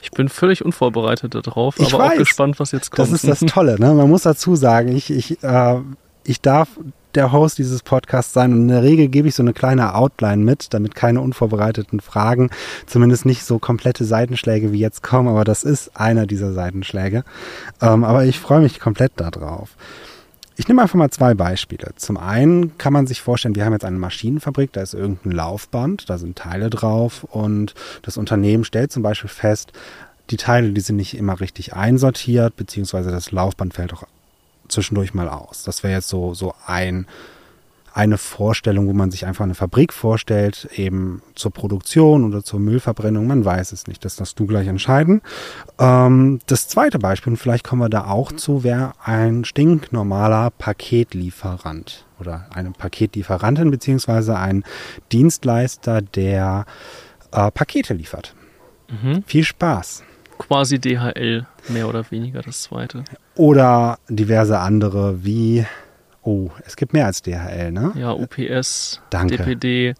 Ich 0.00 0.10
bin 0.10 0.28
völlig 0.28 0.64
unvorbereitet 0.64 1.34
darauf, 1.34 1.78
aber 1.78 1.98
weiß, 1.98 2.12
auch 2.12 2.18
gespannt, 2.18 2.60
was 2.60 2.72
jetzt 2.72 2.90
kommt. 2.90 3.08
Das 3.08 3.12
ist 3.12 3.26
das 3.26 3.40
Tolle, 3.40 3.78
ne? 3.78 3.94
Man 3.94 4.08
muss 4.08 4.22
dazu 4.22 4.56
sagen, 4.56 4.94
ich, 4.94 5.10
ich, 5.10 5.42
äh, 5.42 5.80
ich 6.24 6.40
darf 6.40 6.68
der 7.14 7.32
Host 7.32 7.58
dieses 7.58 7.82
Podcasts 7.82 8.32
sein. 8.32 8.52
Und 8.52 8.62
in 8.62 8.68
der 8.68 8.82
Regel 8.82 9.08
gebe 9.08 9.28
ich 9.28 9.34
so 9.34 9.42
eine 9.42 9.52
kleine 9.52 9.94
Outline 9.94 10.42
mit, 10.42 10.72
damit 10.72 10.94
keine 10.94 11.20
unvorbereiteten 11.20 12.00
Fragen, 12.00 12.50
zumindest 12.86 13.26
nicht 13.26 13.44
so 13.44 13.58
komplette 13.58 14.04
Seitenschläge 14.04 14.72
wie 14.72 14.78
jetzt 14.78 15.02
kommen. 15.02 15.28
Aber 15.28 15.44
das 15.44 15.64
ist 15.64 15.96
einer 15.96 16.26
dieser 16.26 16.52
Seitenschläge. 16.52 17.24
Ähm, 17.80 18.04
aber 18.04 18.24
ich 18.24 18.38
freue 18.38 18.60
mich 18.60 18.80
komplett 18.80 19.12
darauf. 19.16 19.76
Ich 20.62 20.68
nehme 20.68 20.80
einfach 20.80 20.94
mal 20.94 21.10
zwei 21.10 21.34
Beispiele. 21.34 21.90
Zum 21.96 22.16
einen 22.16 22.78
kann 22.78 22.92
man 22.92 23.08
sich 23.08 23.20
vorstellen, 23.20 23.56
wir 23.56 23.64
haben 23.64 23.72
jetzt 23.72 23.84
eine 23.84 23.98
Maschinenfabrik, 23.98 24.72
da 24.72 24.80
ist 24.80 24.94
irgendein 24.94 25.32
Laufband, 25.32 26.08
da 26.08 26.18
sind 26.18 26.38
Teile 26.38 26.70
drauf 26.70 27.24
und 27.24 27.74
das 28.02 28.16
Unternehmen 28.16 28.62
stellt 28.62 28.92
zum 28.92 29.02
Beispiel 29.02 29.28
fest, 29.28 29.72
die 30.30 30.36
Teile, 30.36 30.70
die 30.70 30.80
sind 30.80 30.94
nicht 30.94 31.16
immer 31.16 31.40
richtig 31.40 31.74
einsortiert, 31.74 32.54
beziehungsweise 32.54 33.10
das 33.10 33.32
Laufband 33.32 33.74
fällt 33.74 33.92
auch 33.92 34.04
zwischendurch 34.68 35.14
mal 35.14 35.28
aus. 35.28 35.64
Das 35.64 35.82
wäre 35.82 35.94
jetzt 35.94 36.08
so, 36.08 36.32
so 36.32 36.54
ein 36.64 37.08
eine 37.94 38.16
Vorstellung, 38.16 38.88
wo 38.88 38.92
man 38.92 39.10
sich 39.10 39.26
einfach 39.26 39.44
eine 39.44 39.54
Fabrik 39.54 39.92
vorstellt, 39.92 40.68
eben 40.74 41.22
zur 41.34 41.52
Produktion 41.52 42.24
oder 42.24 42.42
zur 42.42 42.58
Müllverbrennung. 42.58 43.26
Man 43.26 43.44
weiß 43.44 43.72
es 43.72 43.86
nicht. 43.86 44.04
Das 44.04 44.16
darfst 44.16 44.38
du 44.38 44.46
gleich 44.46 44.66
entscheiden. 44.66 45.20
Ähm, 45.78 46.40
das 46.46 46.68
zweite 46.68 46.98
Beispiel, 46.98 47.32
und 47.32 47.36
vielleicht 47.36 47.64
kommen 47.64 47.82
wir 47.82 47.90
da 47.90 48.06
auch 48.06 48.32
zu, 48.32 48.64
wäre 48.64 48.92
ein 49.04 49.44
stinknormaler 49.44 50.50
Paketlieferant 50.50 52.06
oder 52.18 52.46
eine 52.54 52.70
Paketlieferantin 52.70 53.70
beziehungsweise 53.70 54.38
ein 54.38 54.64
Dienstleister, 55.10 56.00
der 56.00 56.64
äh, 57.32 57.50
Pakete 57.50 57.94
liefert. 57.94 58.34
Mhm. 58.88 59.22
Viel 59.26 59.44
Spaß. 59.44 60.04
Quasi 60.38 60.78
DHL, 60.78 61.46
mehr 61.68 61.88
oder 61.88 62.10
weniger 62.10 62.40
das 62.42 62.62
zweite. 62.62 63.04
Oder 63.34 63.98
diverse 64.08 64.58
andere 64.58 65.24
wie 65.24 65.66
Oh, 66.22 66.50
es 66.64 66.76
gibt 66.76 66.92
mehr 66.92 67.06
als 67.06 67.22
DHL, 67.22 67.72
ne? 67.72 67.92
Ja, 67.96 68.12
UPS, 68.12 69.00
Danke. 69.10 69.36
DPD, 69.36 69.94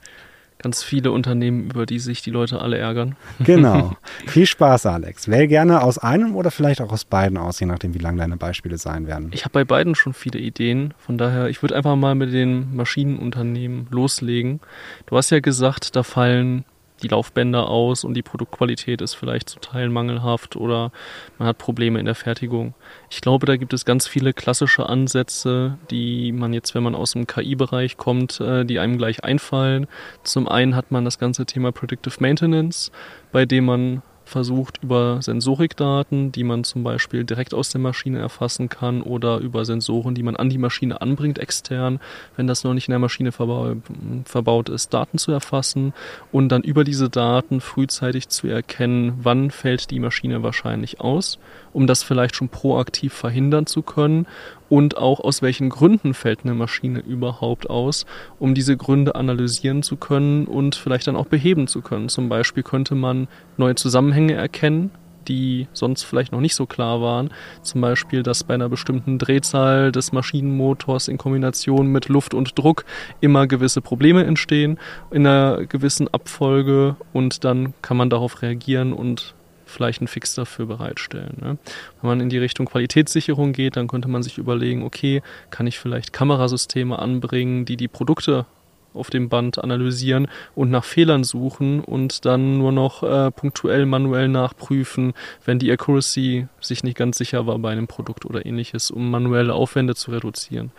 ganz 0.63 0.83
viele 0.85 1.11
Unternehmen, 1.11 1.71
über 1.71 1.85
die 1.85 1.99
sich 1.99 2.23
die 2.23 2.31
Leute 2.31 2.61
alle 2.61 2.79
ärgern. 2.79 3.17
Genau. 3.45 3.97
Viel 4.27 4.47
Spaß, 4.47 4.87
Alex. 4.87 5.29
Wähl 5.29 5.49
gerne 5.49 5.83
aus 5.83 5.99
einem 5.99 6.37
oder 6.37 6.53
vielleicht 6.53 6.81
auch 6.81 6.93
aus 6.93 7.05
beiden 7.05 7.37
aus, 7.37 7.59
je 7.59 7.67
nachdem, 7.67 7.95
wie 7.95 7.99
lang 7.99 8.17
deine 8.17 8.37
Beispiele 8.37 8.79
sein 8.79 9.09
werden. 9.09 9.31
Ich 9.33 9.45
habe 9.45 9.53
bei 9.53 9.65
beiden 9.65 9.97
schon 9.97 10.15
viele 10.15 10.39
Ideen. 10.39 10.95
Von 10.99 11.19
daher, 11.19 11.49
ich 11.49 11.61
würde 11.63 11.75
einfach 11.75 11.97
mal 11.97 12.15
mit 12.15 12.33
den 12.33 12.77
Maschinenunternehmen 12.77 13.89
loslegen. 13.91 14.61
Du 15.07 15.17
hast 15.17 15.31
ja 15.31 15.41
gesagt, 15.41 15.97
da 15.97 16.05
fallen 16.05 16.65
die 17.03 17.09
Laufbänder 17.09 17.69
aus 17.69 18.05
und 18.05 18.15
die 18.15 18.23
Produktqualität 18.23 19.01
ist 19.01 19.15
vielleicht 19.15 19.49
zu 19.49 19.59
Teilen 19.61 19.93
mangelhaft 19.93 20.57
oder 20.57 20.93
man 21.39 21.49
hat 21.49 21.59
Probleme 21.59 21.99
in 21.99 22.07
der 22.07 22.15
Fertigung. 22.15 22.75
Ich 23.11 23.21
glaube, 23.21 23.47
da 23.47 23.57
gibt 23.57 23.73
es 23.73 23.85
ganz 23.85 24.07
viele 24.07 24.33
klassische 24.33 24.89
Ansätze, 24.89 25.79
die 25.91 26.33
man 26.33 26.53
jetzt, 26.53 26.75
wenn 26.75 26.83
man 26.83 26.95
aus 26.95 27.13
dem 27.13 27.27
KI-Bereich 27.27 27.97
kommt, 27.97 28.41
äh, 28.41 28.65
die 28.65 28.79
einem 28.79 28.99
gleich 28.99 29.25
einfallen. 29.25 29.87
Zum 30.23 30.49
einen 30.49 30.77
hat 30.77 30.91
man 30.91 31.05
das 31.05 31.19
ganze 31.19 31.47
Thema 31.47 31.73
Predictive 31.73 32.17
Maintenance, 32.21 32.91
bei 33.33 33.45
dem 33.45 33.65
man 33.65 34.03
versucht, 34.33 34.83
über 34.83 35.23
Sensorikdaten, 35.23 36.33
die 36.33 36.43
man 36.43 36.65
zum 36.65 36.83
Beispiel 36.83 37.25
direkt 37.25 37.55
aus 37.55 37.69
der 37.69 37.81
Maschine 37.81 38.19
erfassen 38.19 38.69
kann 38.69 39.03
oder 39.03 39.39
über 39.39 39.65
Sensoren, 39.65 40.15
die 40.15 40.23
man 40.23 40.37
an 40.37 40.49
die 40.49 40.59
Maschine 40.59 41.01
anbringt, 41.01 41.39
extern, 41.39 42.01
wenn 42.37 42.47
das 42.47 42.65
noch 42.65 42.75
nicht 42.75 42.89
in 42.89 42.93
der 42.93 42.99
Maschine 42.99 43.31
verbau 43.31 43.77
verbaut 44.25 44.69
ist, 44.69 44.93
Daten 44.93 45.19
zu 45.19 45.31
erfassen 45.31 45.93
und 46.33 46.49
dann 46.49 46.63
über 46.63 46.83
diese 46.83 47.09
Daten 47.09 47.61
frühzeitig 47.61 48.29
zu 48.29 48.49
erkennen, 48.49 49.21
wann 49.23 49.51
fällt 49.51 49.91
die 49.91 50.01
Maschine 50.01 50.43
wahrscheinlich 50.43 51.01
aus, 51.01 51.39
um 51.73 51.87
das 51.87 52.03
vielleicht 52.03 52.35
schon 52.35 52.49
proaktiv 52.49 53.13
verhindern 53.13 53.67
zu 53.67 53.83
können 53.83 54.27
und 54.73 54.97
auch 54.97 55.21
aus 55.21 55.43
welchen 55.43 55.69
Gründen 55.69 56.15
fällt 56.15 56.45
eine 56.45 56.55
Maschine 56.55 57.01
überhaupt 57.01 57.69
aus, 57.69 58.07
um 58.39 58.55
diese 58.55 58.75
Gründe 58.75 59.15
analysieren 59.17 59.83
zu 59.83 59.99
können 59.99 60.47
und 60.47 60.77
vielleicht 60.77 61.07
dann 61.09 61.15
auch 61.15 61.27
beheben 61.27 61.67
zu 61.67 61.83
können. 61.83 62.09
Zum 62.09 62.31
Beispiel 62.31 62.63
könnte 62.63 62.95
man 62.95 63.29
neue 63.59 63.75
Zusammenhänge 63.75 64.33
erkennen, 64.33 64.91
die 65.29 65.69
sonst 65.75 66.05
vielleicht 66.05 66.33
noch 66.33 66.41
nicht 66.41 66.55
so 66.55 66.65
klar 66.65 67.03
waren. 67.03 67.29
Zum 67.61 67.83
Beispiel, 67.83 68.23
dass 68.23 68.45
bei 68.45 68.55
einer 68.55 68.71
bestimmten 68.71 69.19
Drehzahl 69.19 69.93
des 69.93 70.13
Maschinenmotors 70.13 71.09
in 71.09 71.19
Kombination 71.19 71.89
mit 71.89 72.09
Luft 72.09 72.33
und 72.33 72.59
Druck 72.59 72.87
immer 73.21 73.47
gewisse 73.47 73.83
Probleme 73.83 74.25
entstehen 74.25 74.79
in 75.11 75.27
einer 75.27 75.67
gewissen 75.67 76.09
Abfolge 76.09 76.97
und 77.13 77.45
dann 77.45 77.75
kann 77.83 77.99
man 77.99 78.09
darauf 78.09 78.41
reagieren 78.41 78.95
und 78.95 79.35
vielleicht 79.73 80.01
einen 80.01 80.09
Fix 80.09 80.35
dafür 80.35 80.67
bereitstellen. 80.67 81.37
Ne? 81.41 81.59
Wenn 82.01 82.09
man 82.09 82.21
in 82.21 82.29
die 82.29 82.39
Richtung 82.39 82.67
Qualitätssicherung 82.67 83.53
geht, 83.53 83.77
dann 83.77 83.89
könnte 83.89 84.09
man 84.09 84.23
sich 84.23 84.39
überlegen, 84.39 84.85
okay, 84.85 85.23
kann 85.51 85.67
ich 85.67 85.79
vielleicht 85.79 86.13
Kamerasysteme 86.13 86.99
anbringen, 86.99 87.65
die 87.65 87.77
die 87.77 87.89
Produkte 87.89 88.47
auf 88.95 89.11
dem 89.11 89.29
Band 89.29 89.59
analysieren 89.59 90.29
und 90.55 90.71
nach 90.71 90.85
Fehlern 90.85 91.25
suchen 91.25 91.81
und 91.81 92.25
dann 92.25 92.59
nur 92.59 92.73
noch 92.73 93.03
äh, 93.03 93.31
punktuell 93.31 93.87
manuell 93.87 94.29
nachprüfen, 94.29 95.15
wenn 95.45 95.59
die 95.59 95.71
Accuracy 95.73 96.47
sich 96.61 96.85
nicht 96.85 96.97
ganz 96.97 97.19
sicher 97.19 97.47
war 97.47 97.59
bei 97.59 97.71
einem 97.71 97.87
Produkt 97.87 98.25
oder 98.25 98.45
ähnliches, 98.45 98.91
um 98.91 99.11
manuelle 99.11 99.55
Aufwände 99.55 99.95
zu 99.95 100.11
reduzieren. 100.11 100.73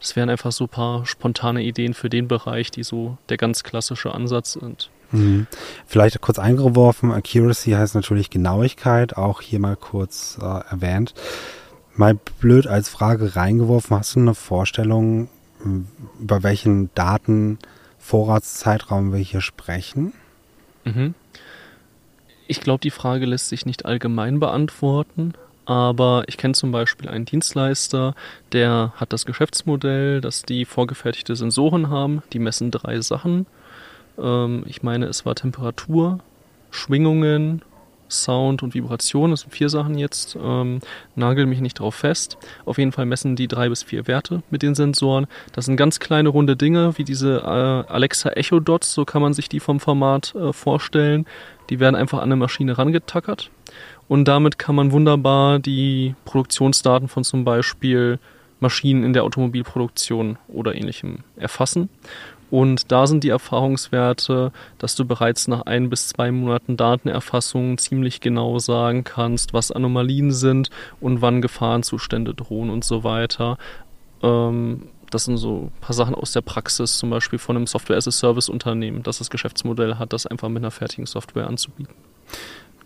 Das 0.00 0.16
wären 0.16 0.30
einfach 0.30 0.52
so 0.52 0.64
ein 0.64 0.70
paar 0.70 1.04
spontane 1.04 1.62
Ideen 1.62 1.92
für 1.92 2.08
den 2.08 2.26
Bereich, 2.26 2.70
die 2.70 2.82
so 2.82 3.18
der 3.28 3.36
ganz 3.36 3.62
klassische 3.62 4.14
Ansatz 4.14 4.54
sind. 4.54 4.90
Mhm. 5.12 5.46
Vielleicht 5.86 6.20
kurz 6.20 6.38
eingeworfen, 6.38 7.12
Accuracy 7.12 7.70
heißt 7.72 7.94
natürlich 7.94 8.28
Genauigkeit, 8.30 9.16
auch 9.16 9.40
hier 9.40 9.58
mal 9.58 9.76
kurz 9.76 10.38
äh, 10.40 10.60
erwähnt. 10.70 11.14
Mal 11.96 12.18
blöd 12.40 12.66
als 12.66 12.88
Frage 12.88 13.36
reingeworfen, 13.36 13.96
hast 13.96 14.14
du 14.14 14.20
eine 14.20 14.34
Vorstellung, 14.34 15.28
über 16.20 16.42
welchen 16.42 16.88
Datenvorratszeitraum 16.94 19.12
wir 19.12 19.20
hier 19.20 19.42
sprechen? 19.42 20.12
Mhm. 20.84 21.14
Ich 22.46 22.60
glaube, 22.60 22.80
die 22.80 22.90
Frage 22.90 23.26
lässt 23.26 23.48
sich 23.48 23.66
nicht 23.66 23.84
allgemein 23.86 24.40
beantworten, 24.40 25.34
aber 25.66 26.24
ich 26.26 26.36
kenne 26.36 26.54
zum 26.54 26.72
Beispiel 26.72 27.08
einen 27.08 27.26
Dienstleister, 27.26 28.16
der 28.52 28.92
hat 28.96 29.12
das 29.12 29.26
Geschäftsmodell, 29.26 30.20
dass 30.20 30.42
die 30.42 30.64
vorgefertigte 30.64 31.36
Sensoren 31.36 31.90
haben, 31.90 32.24
die 32.32 32.40
messen 32.40 32.72
drei 32.72 33.00
Sachen. 33.00 33.46
Ähm, 34.20 34.64
ich 34.66 34.82
meine, 34.82 35.06
es 35.06 35.24
war 35.26 35.34
Temperatur, 35.34 36.20
Schwingungen 36.70 37.62
Sound 38.10 38.62
und 38.62 38.74
Vibration. 38.74 39.30
Das 39.30 39.42
sind 39.42 39.52
vier 39.52 39.68
Sachen 39.68 39.96
jetzt. 39.96 40.36
Ähm, 40.40 40.80
nagel 41.14 41.46
mich 41.46 41.60
nicht 41.60 41.78
drauf 41.78 41.94
fest. 41.94 42.36
Auf 42.64 42.78
jeden 42.78 42.92
Fall 42.92 43.06
messen 43.06 43.36
die 43.36 43.48
drei 43.48 43.68
bis 43.68 43.82
vier 43.82 44.06
Werte 44.06 44.42
mit 44.50 44.62
den 44.62 44.74
Sensoren. 44.74 45.26
Das 45.52 45.66
sind 45.66 45.76
ganz 45.76 46.00
kleine 46.00 46.28
runde 46.28 46.56
Dinge, 46.56 46.96
wie 46.98 47.04
diese 47.04 47.38
äh, 47.38 47.92
Alexa 47.92 48.30
Echo 48.30 48.60
Dots, 48.60 48.92
so 48.92 49.04
kann 49.04 49.22
man 49.22 49.32
sich 49.32 49.48
die 49.48 49.60
vom 49.60 49.80
Format 49.80 50.34
äh, 50.34 50.52
vorstellen. 50.52 51.26
Die 51.70 51.80
werden 51.80 51.94
einfach 51.94 52.18
an 52.18 52.24
eine 52.24 52.36
Maschine 52.36 52.76
rangetackert. 52.76 53.50
Und 54.08 54.26
damit 54.26 54.58
kann 54.58 54.74
man 54.74 54.90
wunderbar 54.90 55.60
die 55.60 56.16
Produktionsdaten 56.24 57.08
von 57.08 57.22
zum 57.22 57.44
Beispiel 57.44 58.18
Maschinen 58.58 59.04
in 59.04 59.12
der 59.12 59.22
Automobilproduktion 59.22 60.36
oder 60.48 60.74
ähnlichem 60.74 61.20
erfassen 61.36 61.88
und 62.50 62.90
da 62.90 63.06
sind 63.06 63.24
die 63.24 63.28
Erfahrungswerte, 63.28 64.52
dass 64.78 64.94
du 64.96 65.04
bereits 65.04 65.48
nach 65.48 65.62
ein 65.62 65.90
bis 65.90 66.08
zwei 66.08 66.30
Monaten 66.30 66.76
Datenerfassung 66.76 67.78
ziemlich 67.78 68.20
genau 68.20 68.58
sagen 68.58 69.04
kannst, 69.04 69.52
was 69.52 69.70
Anomalien 69.70 70.32
sind 70.32 70.70
und 71.00 71.22
wann 71.22 71.42
Gefahrenzustände 71.42 72.34
drohen 72.34 72.70
und 72.70 72.84
so 72.84 73.04
weiter. 73.04 73.58
Ähm, 74.22 74.88
das 75.10 75.24
sind 75.24 75.38
so 75.38 75.70
ein 75.74 75.80
paar 75.80 75.94
Sachen 75.94 76.14
aus 76.14 76.32
der 76.32 76.42
Praxis, 76.42 76.98
zum 76.98 77.10
Beispiel 77.10 77.38
von 77.38 77.56
einem 77.56 77.66
Software-as-a-Service-Unternehmen, 77.66 79.02
das 79.02 79.18
das 79.18 79.30
Geschäftsmodell 79.30 79.96
hat, 79.96 80.12
das 80.12 80.26
einfach 80.26 80.48
mit 80.48 80.62
einer 80.62 80.70
fertigen 80.70 81.06
Software 81.06 81.48
anzubieten 81.48 81.94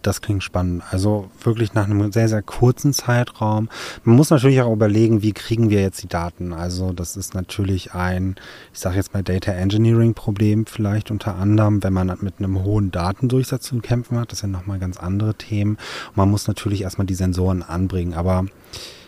das 0.06 0.20
klingt 0.20 0.44
spannend. 0.44 0.82
Also 0.90 1.30
wirklich 1.42 1.74
nach 1.74 1.84
einem 1.84 2.12
sehr, 2.12 2.28
sehr 2.28 2.42
kurzen 2.42 2.92
Zeitraum. 2.92 3.68
Man 4.04 4.16
muss 4.16 4.30
natürlich 4.30 4.60
auch 4.60 4.72
überlegen, 4.72 5.22
wie 5.22 5.32
kriegen 5.32 5.70
wir 5.70 5.80
jetzt 5.80 6.02
die 6.02 6.08
Daten. 6.08 6.52
Also 6.52 6.92
das 6.92 7.16
ist 7.16 7.34
natürlich 7.34 7.94
ein, 7.94 8.36
ich 8.72 8.80
sage 8.80 8.96
jetzt 8.96 9.14
mal 9.14 9.22
Data 9.22 9.52
Engineering 9.52 10.14
Problem 10.14 10.66
vielleicht 10.66 11.10
unter 11.10 11.36
anderem, 11.36 11.82
wenn 11.82 11.92
man 11.92 12.16
mit 12.20 12.34
einem 12.38 12.62
hohen 12.62 12.90
Datendurchsatz 12.90 13.64
zu 13.66 13.78
kämpfen 13.78 14.18
hat. 14.18 14.32
Das 14.32 14.40
sind 14.40 14.50
nochmal 14.50 14.78
ganz 14.78 14.98
andere 14.98 15.34
Themen. 15.34 15.76
Und 16.10 16.16
man 16.16 16.30
muss 16.30 16.46
natürlich 16.46 16.82
erstmal 16.82 17.06
die 17.06 17.14
Sensoren 17.14 17.62
anbringen. 17.62 18.14
Aber 18.14 18.44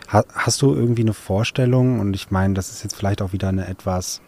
hast 0.09 0.63
du 0.63 0.75
irgendwie 0.75 1.03
eine 1.03 1.15
Vorstellung? 1.15 2.01
Und 2.01 2.15
ich 2.15 2.31
meine, 2.31 2.55
das 2.55 2.71
ist 2.71 2.83
jetzt 2.83 2.97
vielleicht 2.97 3.23
auch 3.23 3.33
wieder 3.33 3.49
eine 3.49 3.69
etwas 3.69 4.21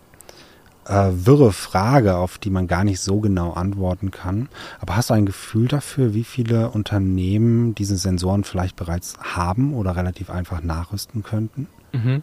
äh, 0.88 1.11
wirre 1.12 1.53
Frage, 1.53 2.16
auf 2.16 2.38
die 2.38 2.51
man 2.51 2.66
gar 2.66 2.85
nicht 2.85 3.01
so 3.01 3.20
genau 3.20 3.53
antworten 3.53 4.11
kann. 4.11 4.48
Aber 4.81 4.96
hast 4.96 5.11
du 5.11 5.14
ein 5.14 5.27
Gefühl 5.27 5.68
dafür, 5.68 6.14
wie 6.14 6.24
viele 6.24 6.70
Unternehmen 6.70 7.74
diese 7.74 7.96
Sensoren 7.96 8.44
vielleicht 8.44 8.77
bereits 8.77 9.14
haben 9.20 9.74
oder 9.74 9.96
relativ 9.96 10.31
einfach 10.31 10.62
nachrüsten 10.62 11.22
könnten? 11.22 11.68
Mhm. 11.92 12.22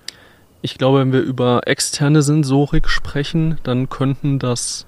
Ich 0.62 0.78
glaube, 0.78 1.00
wenn 1.00 1.14
wir 1.14 1.22
über 1.22 1.68
externe 1.68 2.24
Sensorik 2.24 2.90
sprechen, 2.90 3.60
dann 3.64 3.88
könnten 3.90 4.40
das 4.40 4.88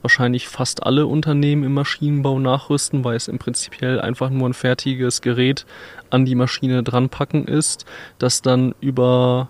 wahrscheinlich 0.00 0.48
fast 0.48 0.82
alle 0.82 1.06
Unternehmen 1.06 1.64
im 1.64 1.74
Maschinenbau 1.74 2.38
nachrüsten, 2.38 3.04
weil 3.04 3.16
es 3.16 3.28
im 3.28 3.38
Prinzip 3.38 3.82
einfach 3.82 4.30
nur 4.30 4.48
ein 4.48 4.54
fertiges 4.54 5.22
Gerät 5.22 5.64
an 6.10 6.26
die 6.26 6.34
Maschine 6.34 6.82
dranpacken 6.82 7.46
ist, 7.46 7.86
das 8.18 8.42
dann 8.42 8.74
über 8.80 9.48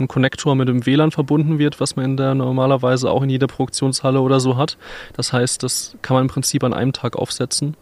ein 0.00 0.08
Konnektor 0.08 0.54
mit 0.54 0.68
dem 0.68 0.86
WLAN 0.86 1.10
verbunden 1.10 1.58
wird, 1.58 1.80
was 1.80 1.96
man 1.96 2.04
in 2.04 2.16
der 2.16 2.34
normalerweise 2.34 3.10
auch 3.10 3.22
in 3.22 3.30
jeder 3.30 3.46
Produktionshalle 3.46 4.20
oder 4.20 4.40
so 4.40 4.56
hat. 4.56 4.76
Das 5.14 5.32
heißt, 5.32 5.62
das 5.62 5.96
kann 6.02 6.14
man 6.14 6.24
im 6.24 6.28
Prinzip 6.28 6.64
an 6.64 6.74
einem 6.74 6.92
Tag 6.92 7.16
aufsetzen 7.16 7.76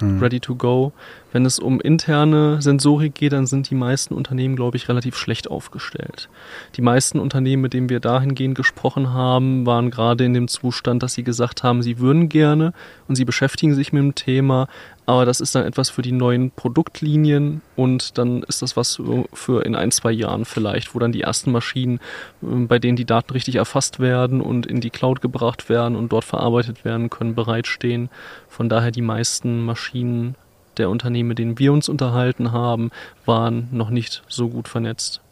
mhm. 0.00 0.20
ready 0.20 0.40
to 0.40 0.54
go. 0.54 0.92
Wenn 1.32 1.44
es 1.44 1.58
um 1.58 1.80
interne 1.80 2.62
Sensorik 2.62 3.14
geht, 3.14 3.32
dann 3.32 3.46
sind 3.46 3.68
die 3.68 3.74
meisten 3.74 4.14
Unternehmen, 4.14 4.56
glaube 4.56 4.76
ich, 4.76 4.88
relativ 4.88 5.16
schlecht 5.16 5.50
aufgestellt. 5.50 6.28
Die 6.76 6.82
meisten 6.82 7.18
Unternehmen, 7.18 7.62
mit 7.62 7.74
denen 7.74 7.90
wir 7.90 8.00
dahingehend 8.00 8.54
gesprochen 8.54 9.12
haben, 9.12 9.66
waren 9.66 9.90
gerade 9.90 10.24
in 10.24 10.34
dem 10.34 10.48
Zustand, 10.48 11.02
dass 11.02 11.14
sie 11.14 11.24
gesagt 11.24 11.62
haben, 11.62 11.82
sie 11.82 11.98
würden 11.98 12.28
gerne 12.28 12.72
und 13.08 13.16
sie 13.16 13.24
beschäftigen 13.24 13.74
sich 13.74 13.92
mit 13.92 14.02
dem 14.02 14.14
Thema, 14.14 14.68
aber 15.08 15.24
das 15.24 15.40
ist 15.40 15.54
dann 15.54 15.64
etwas 15.64 15.88
für 15.88 16.02
die 16.02 16.12
neuen 16.12 16.50
Produktlinien 16.50 17.62
und 17.76 18.18
dann 18.18 18.42
ist 18.42 18.60
das 18.60 18.76
was 18.76 19.00
für 19.32 19.64
in 19.64 19.74
ein, 19.74 19.90
zwei 19.90 20.12
Jahren 20.12 20.44
vielleicht, 20.44 20.94
wo 20.94 20.98
dann 20.98 21.12
die 21.12 21.22
ersten 21.22 21.50
Maschinen, 21.50 21.98
ähm, 22.42 22.68
bei 22.68 22.78
denen 22.78 22.96
die 22.96 23.06
Daten 23.06 23.32
richtig 23.32 23.54
erfasst 23.54 24.00
werden 24.00 24.42
und 24.42 24.66
in 24.66 24.82
die 24.82 24.90
Cloud 24.90 25.22
gebracht 25.22 25.70
werden 25.70 25.96
und 25.96 26.12
dort 26.12 26.26
verarbeitet 26.26 26.84
werden 26.84 27.08
können, 27.08 27.34
bereitstehen. 27.34 28.10
Von 28.50 28.68
daher 28.68 28.90
die 28.90 29.00
meisten 29.00 29.64
Maschinen 29.64 30.34
der 30.76 30.90
Unternehmen, 30.90 31.30
mit 31.30 31.38
denen 31.38 31.58
wir 31.58 31.72
uns 31.72 31.88
unterhalten 31.88 32.52
haben, 32.52 32.90
waren 33.24 33.68
noch 33.72 33.88
nicht 33.88 34.22
so 34.28 34.50
gut 34.50 34.68
vernetzt. 34.68 35.22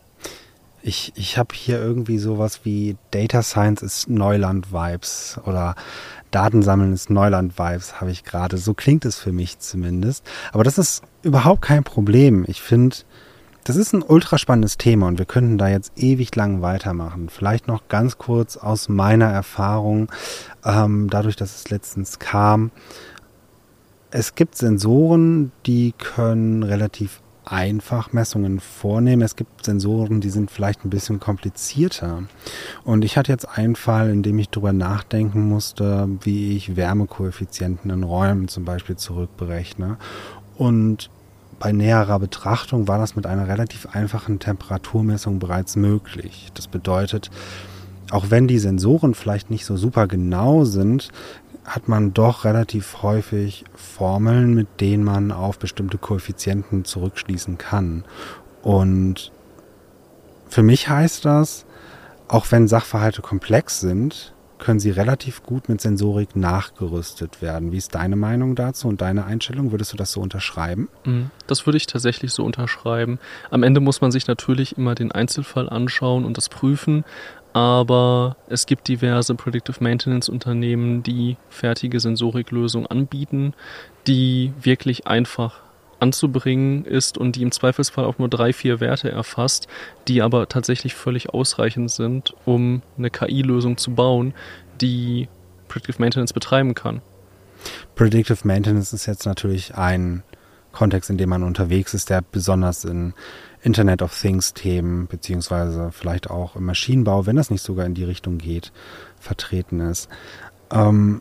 Ich, 0.80 1.12
ich 1.16 1.36
habe 1.36 1.54
hier 1.54 1.78
irgendwie 1.78 2.16
sowas 2.16 2.60
wie 2.62 2.96
Data 3.10 3.42
Science 3.42 3.82
ist 3.82 4.08
Neuland-Vibes 4.08 5.38
oder 5.44 5.74
Datensammeln 6.30 6.92
ist 6.92 7.10
Neuland-Vibes, 7.10 8.00
habe 8.00 8.10
ich 8.10 8.24
gerade. 8.24 8.56
So 8.56 8.74
klingt 8.74 9.04
es 9.04 9.18
für 9.18 9.32
mich 9.32 9.58
zumindest. 9.58 10.24
Aber 10.52 10.64
das 10.64 10.78
ist 10.78 11.02
überhaupt 11.22 11.62
kein 11.62 11.84
Problem. 11.84 12.44
Ich 12.46 12.60
finde, 12.60 12.96
das 13.64 13.76
ist 13.76 13.92
ein 13.92 14.02
ultra 14.02 14.38
spannendes 14.38 14.78
Thema 14.78 15.08
und 15.08 15.18
wir 15.18 15.26
könnten 15.26 15.58
da 15.58 15.68
jetzt 15.68 15.92
ewig 15.96 16.34
lang 16.36 16.62
weitermachen. 16.62 17.28
Vielleicht 17.28 17.66
noch 17.66 17.88
ganz 17.88 18.16
kurz 18.16 18.56
aus 18.56 18.88
meiner 18.88 19.26
Erfahrung, 19.26 20.08
ähm, 20.64 21.08
dadurch, 21.10 21.34
dass 21.34 21.56
es 21.56 21.70
letztens 21.70 22.20
kam. 22.20 22.70
Es 24.12 24.36
gibt 24.36 24.56
Sensoren, 24.56 25.50
die 25.66 25.94
können 25.98 26.62
relativ 26.62 27.20
einfach 27.46 28.12
Messungen 28.12 28.60
vornehmen. 28.60 29.22
Es 29.22 29.36
gibt 29.36 29.64
Sensoren, 29.64 30.20
die 30.20 30.30
sind 30.30 30.50
vielleicht 30.50 30.84
ein 30.84 30.90
bisschen 30.90 31.20
komplizierter. 31.20 32.24
Und 32.84 33.04
ich 33.04 33.16
hatte 33.16 33.32
jetzt 33.32 33.46
einen 33.46 33.76
Fall, 33.76 34.10
in 34.10 34.22
dem 34.22 34.38
ich 34.38 34.50
darüber 34.50 34.72
nachdenken 34.72 35.48
musste, 35.48 36.08
wie 36.22 36.56
ich 36.56 36.76
Wärmekoeffizienten 36.76 37.90
in 37.90 38.02
Räumen 38.02 38.48
zum 38.48 38.64
Beispiel 38.64 38.96
zurückberechne. 38.96 39.96
Und 40.58 41.08
bei 41.58 41.72
näherer 41.72 42.18
Betrachtung 42.18 42.88
war 42.88 42.98
das 42.98 43.16
mit 43.16 43.26
einer 43.26 43.48
relativ 43.48 43.86
einfachen 43.92 44.40
Temperaturmessung 44.40 45.38
bereits 45.38 45.76
möglich. 45.76 46.50
Das 46.54 46.66
bedeutet, 46.66 47.30
auch 48.10 48.30
wenn 48.30 48.46
die 48.46 48.58
Sensoren 48.58 49.14
vielleicht 49.14 49.50
nicht 49.50 49.64
so 49.64 49.76
super 49.76 50.06
genau 50.06 50.64
sind, 50.64 51.10
hat 51.66 51.88
man 51.88 52.14
doch 52.14 52.44
relativ 52.44 53.02
häufig 53.02 53.64
Formeln, 53.74 54.54
mit 54.54 54.80
denen 54.80 55.04
man 55.04 55.32
auf 55.32 55.58
bestimmte 55.58 55.98
Koeffizienten 55.98 56.84
zurückschließen 56.84 57.58
kann. 57.58 58.04
Und 58.62 59.32
für 60.48 60.62
mich 60.62 60.88
heißt 60.88 61.24
das, 61.24 61.66
auch 62.28 62.50
wenn 62.50 62.68
Sachverhalte 62.68 63.20
komplex 63.20 63.80
sind, 63.80 64.32
können 64.58 64.80
sie 64.80 64.90
relativ 64.90 65.42
gut 65.42 65.68
mit 65.68 65.80
Sensorik 65.80 66.34
nachgerüstet 66.34 67.42
werden. 67.42 67.72
Wie 67.72 67.76
ist 67.76 67.94
deine 67.94 68.16
Meinung 68.16 68.54
dazu 68.54 68.88
und 68.88 69.02
deine 69.02 69.26
Einstellung? 69.26 69.70
Würdest 69.70 69.92
du 69.92 69.96
das 69.96 70.12
so 70.12 70.20
unterschreiben? 70.20 70.88
Mhm. 71.04 71.30
Das 71.46 71.66
würde 71.66 71.76
ich 71.76 71.86
tatsächlich 71.86 72.32
so 72.32 72.44
unterschreiben. 72.44 73.18
Am 73.50 73.62
Ende 73.62 73.80
muss 73.80 74.00
man 74.00 74.12
sich 74.12 74.26
natürlich 74.26 74.78
immer 74.78 74.94
den 74.94 75.12
Einzelfall 75.12 75.68
anschauen 75.68 76.24
und 76.24 76.38
das 76.38 76.48
prüfen 76.48 77.04
aber 77.56 78.36
es 78.50 78.66
gibt 78.66 78.86
diverse 78.86 79.34
Predictive 79.34 79.82
Maintenance 79.82 80.28
Unternehmen, 80.28 81.02
die 81.02 81.38
fertige 81.48 82.00
Sensoriklösungen 82.00 82.86
anbieten, 82.86 83.54
die 84.06 84.52
wirklich 84.60 85.06
einfach 85.06 85.62
anzubringen 85.98 86.84
ist 86.84 87.16
und 87.16 87.34
die 87.34 87.40
im 87.40 87.52
Zweifelsfall 87.52 88.04
auch 88.04 88.18
nur 88.18 88.28
drei, 88.28 88.52
vier 88.52 88.80
Werte 88.80 89.10
erfasst, 89.10 89.68
die 90.06 90.20
aber 90.20 90.50
tatsächlich 90.50 90.94
völlig 90.94 91.30
ausreichend 91.30 91.90
sind, 91.90 92.34
um 92.44 92.82
eine 92.98 93.08
KI-Lösung 93.08 93.78
zu 93.78 93.94
bauen, 93.94 94.34
die 94.82 95.26
Predictive 95.66 95.98
Maintenance 95.98 96.34
betreiben 96.34 96.74
kann. 96.74 97.00
Predictive 97.94 98.46
Maintenance 98.46 98.92
ist 98.92 99.06
jetzt 99.06 99.24
natürlich 99.24 99.76
ein 99.76 100.24
Kontext, 100.72 101.08
in 101.08 101.16
dem 101.16 101.30
man 101.30 101.42
unterwegs 101.42 101.94
ist, 101.94 102.10
der 102.10 102.20
besonders 102.20 102.84
in 102.84 103.14
Internet 103.66 104.00
of 104.00 104.18
Things 104.18 104.54
Themen, 104.54 105.08
beziehungsweise 105.08 105.90
vielleicht 105.90 106.30
auch 106.30 106.54
im 106.54 106.64
Maschinenbau, 106.66 107.26
wenn 107.26 107.34
das 107.34 107.50
nicht 107.50 107.62
sogar 107.62 107.84
in 107.84 107.94
die 107.94 108.04
Richtung 108.04 108.38
geht, 108.38 108.72
vertreten 109.18 109.80
ist. 109.80 110.08
Ähm, 110.70 111.20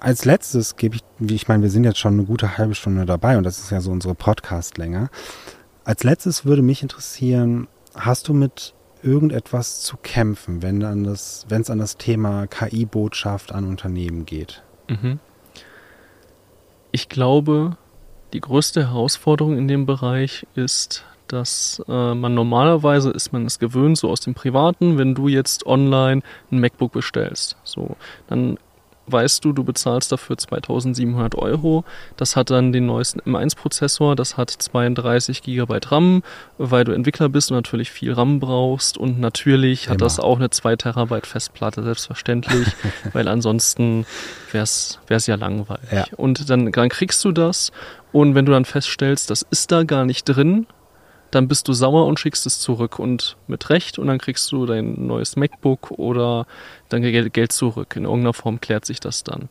als 0.00 0.24
letztes 0.24 0.74
gebe 0.74 0.96
ich, 0.96 1.04
ich 1.30 1.46
meine, 1.46 1.62
wir 1.62 1.70
sind 1.70 1.84
jetzt 1.84 2.00
schon 2.00 2.14
eine 2.14 2.24
gute 2.24 2.58
halbe 2.58 2.74
Stunde 2.74 3.06
dabei 3.06 3.38
und 3.38 3.44
das 3.44 3.60
ist 3.60 3.70
ja 3.70 3.80
so 3.80 3.92
unsere 3.92 4.16
Podcast-Länge. 4.16 5.10
Als 5.84 6.02
letztes 6.02 6.44
würde 6.44 6.62
mich 6.62 6.82
interessieren, 6.82 7.68
hast 7.94 8.26
du 8.26 8.34
mit 8.34 8.74
irgendetwas 9.04 9.82
zu 9.82 9.96
kämpfen, 9.96 10.60
wenn 10.60 10.82
an 10.82 11.04
das, 11.04 11.46
wenn 11.48 11.62
es 11.62 11.70
an 11.70 11.78
das 11.78 11.96
Thema 11.96 12.48
KI-Botschaft 12.48 13.52
an 13.52 13.64
Unternehmen 13.64 14.26
geht? 14.26 14.64
Mhm. 14.88 15.20
Ich 16.90 17.08
glaube, 17.08 17.76
die 18.32 18.40
größte 18.40 18.88
Herausforderung 18.88 19.56
in 19.56 19.68
dem 19.68 19.86
Bereich 19.86 20.44
ist, 20.56 21.04
dass 21.32 21.82
äh, 21.88 22.14
man 22.14 22.34
normalerweise 22.34 23.10
ist 23.10 23.32
man 23.32 23.46
es 23.46 23.58
gewöhnt, 23.58 23.98
so 23.98 24.10
aus 24.10 24.20
dem 24.20 24.34
Privaten, 24.34 24.98
wenn 24.98 25.14
du 25.14 25.28
jetzt 25.28 25.66
online 25.66 26.22
ein 26.50 26.60
MacBook 26.60 26.92
bestellst, 26.92 27.56
so, 27.64 27.96
dann 28.28 28.58
weißt 29.12 29.44
du, 29.44 29.52
du 29.52 29.64
bezahlst 29.64 30.12
dafür 30.12 30.36
2700 30.36 31.34
Euro. 31.36 31.84
Das 32.16 32.36
hat 32.36 32.50
dann 32.50 32.72
den 32.72 32.86
neuesten 32.86 33.20
M1-Prozessor, 33.20 34.16
das 34.16 34.36
hat 34.36 34.50
32 34.50 35.42
GB 35.42 35.78
RAM, 35.86 36.22
weil 36.58 36.84
du 36.84 36.92
Entwickler 36.92 37.28
bist 37.28 37.50
und 37.50 37.56
natürlich 37.56 37.90
viel 37.90 38.12
RAM 38.12 38.40
brauchst. 38.40 38.98
Und 38.98 39.20
natürlich 39.20 39.86
Immer. 39.86 39.94
hat 39.94 40.00
das 40.02 40.20
auch 40.20 40.36
eine 40.36 40.50
2 40.50 40.76
Terabyte 40.76 41.26
Festplatte, 41.26 41.82
selbstverständlich, 41.82 42.68
weil 43.12 43.28
ansonsten 43.28 44.06
wäre 44.52 44.64
es 44.64 45.26
ja 45.26 45.34
langweilig. 45.34 45.90
Ja. 45.90 46.04
Und 46.16 46.48
dann, 46.48 46.72
dann 46.72 46.88
kriegst 46.88 47.24
du 47.24 47.32
das. 47.32 47.72
Und 48.12 48.34
wenn 48.34 48.46
du 48.46 48.52
dann 48.52 48.64
feststellst, 48.64 49.30
das 49.30 49.42
ist 49.50 49.70
da 49.70 49.84
gar 49.84 50.04
nicht 50.04 50.24
drin, 50.24 50.66
dann 51.30 51.48
bist 51.48 51.68
du 51.68 51.72
sauer 51.72 52.06
und 52.06 52.18
schickst 52.18 52.46
es 52.46 52.60
zurück 52.60 52.98
und 52.98 53.36
mit 53.46 53.70
Recht 53.70 53.98
und 53.98 54.06
dann 54.06 54.18
kriegst 54.18 54.50
du 54.52 54.66
dein 54.66 55.06
neues 55.06 55.36
MacBook 55.36 55.90
oder 55.92 56.46
dein 56.88 57.02
Geld 57.02 57.52
zurück. 57.52 57.96
In 57.96 58.04
irgendeiner 58.04 58.32
Form 58.32 58.60
klärt 58.60 58.86
sich 58.86 59.00
das 59.00 59.24
dann. 59.24 59.48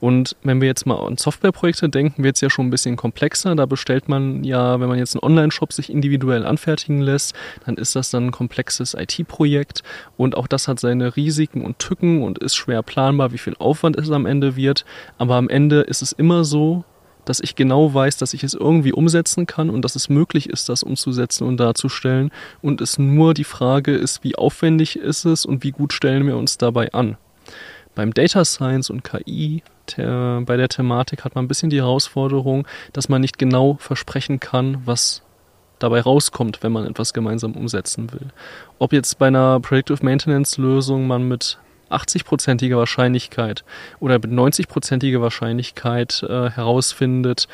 Und 0.00 0.34
wenn 0.42 0.60
wir 0.60 0.66
jetzt 0.66 0.86
mal 0.86 0.96
an 0.96 1.16
Softwareprojekte 1.16 1.88
denken, 1.88 2.24
wird 2.24 2.36
es 2.36 2.40
ja 2.40 2.50
schon 2.50 2.66
ein 2.66 2.70
bisschen 2.70 2.96
komplexer. 2.96 3.54
Da 3.54 3.66
bestellt 3.66 4.08
man 4.08 4.42
ja, 4.44 4.80
wenn 4.80 4.88
man 4.88 4.98
jetzt 4.98 5.14
einen 5.14 5.22
Online-Shop 5.22 5.72
sich 5.72 5.90
individuell 5.90 6.44
anfertigen 6.44 7.00
lässt, 7.00 7.34
dann 7.64 7.76
ist 7.76 7.94
das 7.94 8.10
dann 8.10 8.26
ein 8.26 8.32
komplexes 8.32 8.94
IT-Projekt 8.94 9.82
und 10.16 10.36
auch 10.36 10.46
das 10.46 10.66
hat 10.68 10.80
seine 10.80 11.16
Risiken 11.16 11.62
und 11.64 11.78
Tücken 11.78 12.22
und 12.22 12.38
ist 12.38 12.56
schwer 12.56 12.82
planbar, 12.82 13.32
wie 13.32 13.38
viel 13.38 13.54
Aufwand 13.58 13.96
es 13.96 14.10
am 14.10 14.26
Ende 14.26 14.56
wird. 14.56 14.84
Aber 15.18 15.36
am 15.36 15.48
Ende 15.48 15.82
ist 15.82 16.02
es 16.02 16.12
immer 16.12 16.44
so, 16.44 16.84
dass 17.24 17.40
ich 17.40 17.54
genau 17.54 17.92
weiß, 17.92 18.16
dass 18.16 18.34
ich 18.34 18.44
es 18.44 18.54
irgendwie 18.54 18.92
umsetzen 18.92 19.46
kann 19.46 19.70
und 19.70 19.84
dass 19.84 19.96
es 19.96 20.08
möglich 20.08 20.48
ist, 20.48 20.68
das 20.68 20.82
umzusetzen 20.82 21.46
und 21.46 21.58
darzustellen. 21.58 22.30
Und 22.62 22.80
es 22.80 22.98
nur 22.98 23.34
die 23.34 23.44
Frage 23.44 23.94
ist, 23.94 24.24
wie 24.24 24.36
aufwendig 24.36 24.96
ist 24.96 25.24
es 25.24 25.44
und 25.44 25.62
wie 25.64 25.72
gut 25.72 25.92
stellen 25.92 26.26
wir 26.26 26.36
uns 26.36 26.58
dabei 26.58 26.92
an. 26.92 27.16
Beim 27.94 28.14
Data 28.14 28.44
Science 28.44 28.90
und 28.90 29.04
KI 29.04 29.62
bei 29.96 30.56
der 30.56 30.68
Thematik 30.68 31.24
hat 31.24 31.34
man 31.34 31.44
ein 31.44 31.48
bisschen 31.48 31.70
die 31.70 31.80
Herausforderung, 31.80 32.66
dass 32.92 33.08
man 33.08 33.20
nicht 33.20 33.38
genau 33.38 33.76
versprechen 33.80 34.38
kann, 34.38 34.82
was 34.84 35.22
dabei 35.80 36.00
rauskommt, 36.00 36.62
wenn 36.62 36.70
man 36.70 36.86
etwas 36.86 37.12
gemeinsam 37.12 37.52
umsetzen 37.56 38.12
will. 38.12 38.28
Ob 38.78 38.92
jetzt 38.92 39.18
bei 39.18 39.26
einer 39.26 39.58
Predictive 39.58 40.04
Maintenance 40.04 40.58
Lösung 40.58 41.08
man 41.08 41.26
mit 41.26 41.58
80-prozentige 41.90 42.76
Wahrscheinlichkeit 42.76 43.64
oder 43.98 44.14
mit 44.14 44.30
90-prozentige 44.30 45.20
Wahrscheinlichkeit 45.20 46.22
äh, 46.22 46.50
herausfindet, 46.50 47.48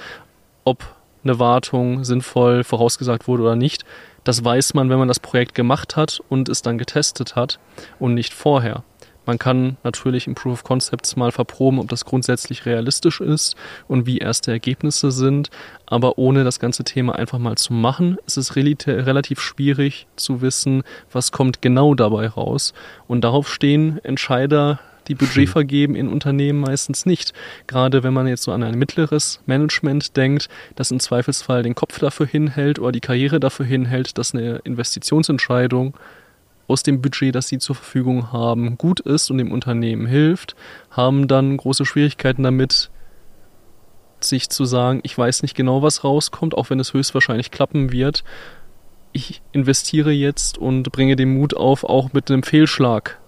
ob 0.64 0.85
eine 1.25 1.38
Wartung 1.38 2.05
sinnvoll 2.05 2.64
vorausgesagt 2.64 3.27
wurde 3.27 3.42
oder 3.42 3.57
nicht. 3.57 3.85
Das 4.25 4.44
weiß 4.44 4.75
man, 4.75 4.90
wenn 4.90 4.99
man 4.99 5.09
das 5.09 5.20
Projekt 5.20 5.55
gemacht 5.55 5.96
hat 5.96 6.20
und 6.29 6.49
es 6.49 6.62
dann 6.62 6.79
getestet 6.79 7.37
hat 7.37 7.59
und 7.99 8.14
nicht 8.14 8.35
vorher. 8.35 8.83
Man 9.26 9.38
kann 9.38 9.76
natürlich 9.82 10.26
im 10.26 10.34
Proof 10.34 10.52
of 10.54 10.64
Concepts 10.64 11.16
mal 11.16 11.32
verproben, 11.32 11.80
ob 11.80 11.88
das 11.88 12.04
grundsätzlich 12.04 12.64
realistisch 12.64 13.20
ist 13.20 13.56
und 13.88 14.06
wie 14.06 14.18
erste 14.18 14.52
Ergebnisse 14.52 15.10
sind. 15.10 15.50
Aber 15.84 16.16
ohne 16.16 16.44
das 16.44 16.60
ganze 16.60 16.84
Thema 16.84 17.16
einfach 17.16 17.38
mal 17.38 17.56
zu 17.56 17.72
machen, 17.72 18.16
ist 18.26 18.38
es 18.38 18.56
relativ 18.56 19.40
schwierig 19.40 20.06
zu 20.16 20.40
wissen, 20.40 20.84
was 21.12 21.32
kommt 21.32 21.60
genau 21.60 21.94
dabei 21.94 22.28
raus. 22.28 22.72
Und 23.08 23.22
darauf 23.22 23.52
stehen 23.52 24.02
Entscheider, 24.04 24.78
die 25.08 25.14
Budget 25.14 25.48
vergeben 25.48 25.94
in 25.94 26.08
Unternehmen 26.08 26.60
meistens 26.60 27.06
nicht. 27.06 27.32
Gerade 27.66 28.02
wenn 28.02 28.12
man 28.12 28.26
jetzt 28.26 28.42
so 28.42 28.52
an 28.52 28.62
ein 28.62 28.78
mittleres 28.78 29.40
Management 29.46 30.16
denkt, 30.16 30.48
das 30.74 30.90
im 30.90 31.00
Zweifelsfall 31.00 31.62
den 31.62 31.74
Kopf 31.74 31.98
dafür 31.98 32.26
hinhält 32.26 32.78
oder 32.78 32.92
die 32.92 33.00
Karriere 33.00 33.40
dafür 33.40 33.66
hinhält, 33.66 34.18
dass 34.18 34.34
eine 34.34 34.56
Investitionsentscheidung 34.64 35.94
aus 36.68 36.83
dem 36.83 37.00
Budget, 37.00 37.35
das 37.35 37.48
sie 37.48 37.59
zur 37.59 37.76
Verfügung 37.76 38.33
haben, 38.33 38.79
gut 38.79 39.00
ist 39.00 39.31
und 39.31 39.38
dem 39.38 39.52
Unternehmen 39.52 40.07
hilft, 40.07 40.57
haben 40.90 41.29
dann 41.29 41.57
große 41.57 41.87
Schwierigkeiten 41.87 42.42
damit, 42.42 42.90
sich 44.20 44.48
zu 44.48 44.64
sagen, 44.64 45.00
ich 45.02 45.16
weiß 45.16 45.42
nicht 45.42 45.55
genau, 45.55 45.83
was 45.83 46.02
rauskommt, 46.02 46.57
auch 46.57 46.70
wenn 46.70 46.81
es 46.81 46.94
höchstwahrscheinlich 46.94 47.50
klappen 47.50 47.92
wird. 47.92 48.24
Ich 49.12 49.42
investiere 49.52 50.11
jetzt 50.11 50.59
und 50.59 50.90
bringe 50.90 51.16
den 51.16 51.35
Mut 51.35 51.55
auf, 51.55 51.85
auch 51.85 52.12
mit 52.12 52.31
einem 52.31 52.42
Fehlschlag, 52.42 53.18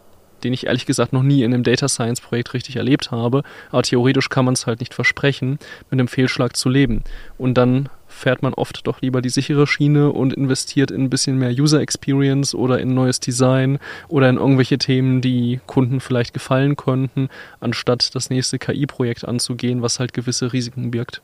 den 0.44 0.52
ich 0.52 0.66
ehrlich 0.66 0.86
gesagt 0.86 1.12
noch 1.12 1.22
nie 1.22 1.42
in 1.42 1.52
einem 1.52 1.62
Data 1.62 1.88
Science 1.88 2.20
Projekt 2.20 2.54
richtig 2.54 2.76
erlebt 2.76 3.10
habe, 3.10 3.42
aber 3.70 3.82
theoretisch 3.82 4.28
kann 4.28 4.44
man 4.44 4.54
es 4.54 4.66
halt 4.66 4.80
nicht 4.80 4.94
versprechen, 4.94 5.58
mit 5.90 6.00
einem 6.00 6.08
Fehlschlag 6.08 6.56
zu 6.56 6.68
leben. 6.68 7.04
Und 7.36 7.54
dann 7.54 7.88
fährt 8.18 8.42
man 8.42 8.54
oft 8.54 8.86
doch 8.86 9.00
lieber 9.00 9.22
die 9.22 9.30
sichere 9.30 9.66
Schiene 9.66 10.12
und 10.12 10.34
investiert 10.34 10.90
in 10.90 11.04
ein 11.04 11.10
bisschen 11.10 11.38
mehr 11.38 11.50
User 11.50 11.80
Experience 11.80 12.54
oder 12.54 12.80
in 12.80 12.94
neues 12.94 13.20
Design 13.20 13.78
oder 14.08 14.28
in 14.28 14.36
irgendwelche 14.36 14.78
Themen, 14.78 15.20
die 15.20 15.60
Kunden 15.66 16.00
vielleicht 16.00 16.34
gefallen 16.34 16.76
könnten, 16.76 17.28
anstatt 17.60 18.14
das 18.14 18.30
nächste 18.30 18.58
KI-Projekt 18.58 19.26
anzugehen, 19.26 19.82
was 19.82 20.00
halt 20.00 20.12
gewisse 20.12 20.52
Risiken 20.52 20.90
birgt. 20.90 21.22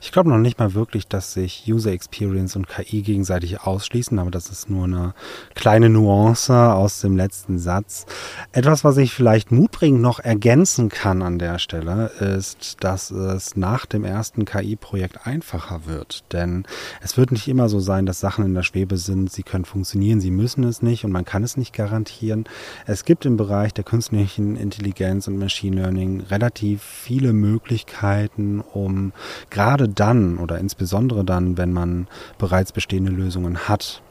Ich 0.00 0.12
glaube 0.12 0.30
noch 0.30 0.38
nicht 0.38 0.58
mal 0.58 0.74
wirklich, 0.74 1.06
dass 1.06 1.34
sich 1.34 1.64
User 1.68 1.92
Experience 1.92 2.56
und 2.56 2.68
KI 2.68 3.02
gegenseitig 3.02 3.60
ausschließen, 3.60 4.18
aber 4.18 4.30
das 4.30 4.48
ist 4.48 4.70
nur 4.70 4.84
eine 4.84 5.14
kleine 5.54 5.90
Nuance 5.90 6.54
aus 6.54 7.00
dem 7.00 7.16
letzten 7.16 7.58
Satz. 7.58 8.06
Etwas, 8.52 8.84
was 8.84 8.96
ich 8.96 9.12
vielleicht 9.12 9.52
mutbringend 9.52 10.00
noch 10.00 10.18
ergänzen 10.20 10.88
kann 10.88 11.22
an 11.22 11.38
der 11.38 11.58
Stelle, 11.58 12.06
ist, 12.06 12.78
dass 12.80 13.10
es 13.10 13.56
nach 13.56 13.86
dem 13.86 14.04
ersten 14.04 14.44
KI-Projekt 14.44 15.26
einfacher 15.26 15.82
wird. 15.86 16.24
Denn 16.32 16.64
es 17.00 17.16
wird 17.16 17.32
nicht 17.32 17.48
immer 17.48 17.68
so 17.68 17.80
sein, 17.80 18.06
dass 18.06 18.20
Sachen 18.20 18.44
in 18.44 18.54
der 18.54 18.62
Schwebe 18.62 18.96
sind, 18.96 19.32
sie 19.32 19.42
können 19.42 19.64
funktionieren, 19.64 20.20
sie 20.20 20.30
müssen 20.30 20.64
es 20.64 20.82
nicht 20.82 21.04
und 21.04 21.12
man 21.12 21.24
kann 21.24 21.42
es 21.42 21.56
nicht 21.56 21.72
garantieren. 21.72 22.44
Es 22.86 23.04
gibt 23.04 23.26
im 23.26 23.36
Bereich 23.36 23.74
der 23.74 23.84
künstlichen 23.84 24.56
Intelligenz 24.56 25.28
und 25.28 25.38
Machine 25.38 25.76
Learning 25.76 26.20
relativ 26.20 26.82
viele 26.82 27.32
Möglichkeiten, 27.32 28.60
um 28.60 29.12
gerade 29.50 29.88
dann 29.88 30.38
oder 30.38 30.58
insbesondere 30.58 31.24
dann, 31.24 31.56
wenn 31.56 31.72
man 31.72 32.06
bereits 32.38 32.72
bestehende 32.72 33.12
Lösungen 33.12 33.68
hat, 33.68 34.02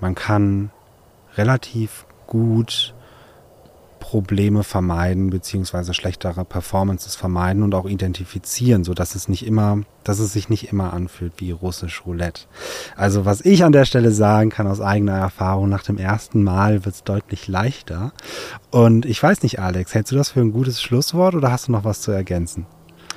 man 0.00 0.14
kann 0.14 0.70
relativ 1.36 2.06
gut 2.26 2.94
Probleme 4.08 4.62
vermeiden 4.64 5.28
beziehungsweise 5.28 5.92
schlechtere 5.92 6.42
Performances 6.46 7.14
vermeiden 7.14 7.62
und 7.62 7.74
auch 7.74 7.84
identifizieren, 7.84 8.82
so 8.82 8.94
dass 8.94 9.14
es 9.14 9.28
nicht 9.28 9.44
immer, 9.46 9.82
dass 10.02 10.18
es 10.18 10.32
sich 10.32 10.48
nicht 10.48 10.72
immer 10.72 10.94
anfühlt 10.94 11.34
wie 11.36 11.50
russisch 11.50 12.06
Roulette. 12.06 12.44
Also 12.96 13.26
was 13.26 13.42
ich 13.42 13.64
an 13.64 13.72
der 13.72 13.84
Stelle 13.84 14.10
sagen 14.10 14.48
kann 14.48 14.66
aus 14.66 14.80
eigener 14.80 15.18
Erfahrung, 15.18 15.68
nach 15.68 15.82
dem 15.82 15.98
ersten 15.98 16.42
Mal 16.42 16.86
wird 16.86 16.94
es 16.94 17.04
deutlich 17.04 17.48
leichter. 17.48 18.12
Und 18.70 19.04
ich 19.04 19.22
weiß 19.22 19.42
nicht, 19.42 19.60
Alex, 19.60 19.92
hältst 19.92 20.10
du 20.10 20.16
das 20.16 20.30
für 20.30 20.40
ein 20.40 20.52
gutes 20.52 20.80
Schlusswort 20.80 21.34
oder 21.34 21.52
hast 21.52 21.68
du 21.68 21.72
noch 21.72 21.84
was 21.84 22.00
zu 22.00 22.10
ergänzen? 22.10 22.64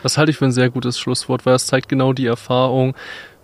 Das 0.04 0.18
halte 0.18 0.32
ich 0.32 0.38
für 0.38 0.46
ein 0.46 0.52
sehr 0.52 0.70
gutes 0.70 1.00
Schlusswort, 1.00 1.46
weil 1.46 1.56
es 1.56 1.68
zeigt 1.68 1.88
genau 1.88 2.12
die 2.12 2.26
Erfahrung, 2.26 2.96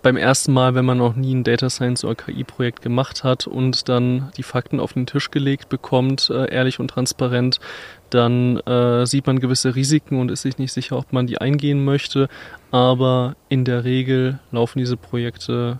beim 0.07 0.15
ersten 0.15 0.53
Mal, 0.53 0.73
wenn 0.73 0.85
man 0.85 0.99
noch 0.99 1.17
nie 1.17 1.35
ein 1.35 1.43
Data 1.43 1.69
Science 1.69 2.05
oder 2.05 2.15
KI-Projekt 2.15 2.81
gemacht 2.81 3.25
hat 3.25 3.45
und 3.45 3.89
dann 3.89 4.31
die 4.37 4.43
Fakten 4.43 4.79
auf 4.79 4.93
den 4.93 5.05
Tisch 5.05 5.31
gelegt 5.31 5.67
bekommt, 5.67 6.29
äh, 6.29 6.49
ehrlich 6.49 6.79
und 6.79 6.87
transparent, 6.87 7.59
dann 8.09 8.55
äh, 8.61 9.05
sieht 9.05 9.27
man 9.27 9.41
gewisse 9.41 9.75
Risiken 9.75 10.21
und 10.21 10.31
ist 10.31 10.43
sich 10.43 10.59
nicht 10.59 10.71
sicher, 10.71 10.97
ob 10.97 11.11
man 11.11 11.27
die 11.27 11.41
eingehen 11.41 11.83
möchte. 11.83 12.29
Aber 12.71 13.35
in 13.49 13.65
der 13.65 13.83
Regel 13.83 14.39
laufen 14.49 14.79
diese 14.79 14.95
Projekte 14.95 15.77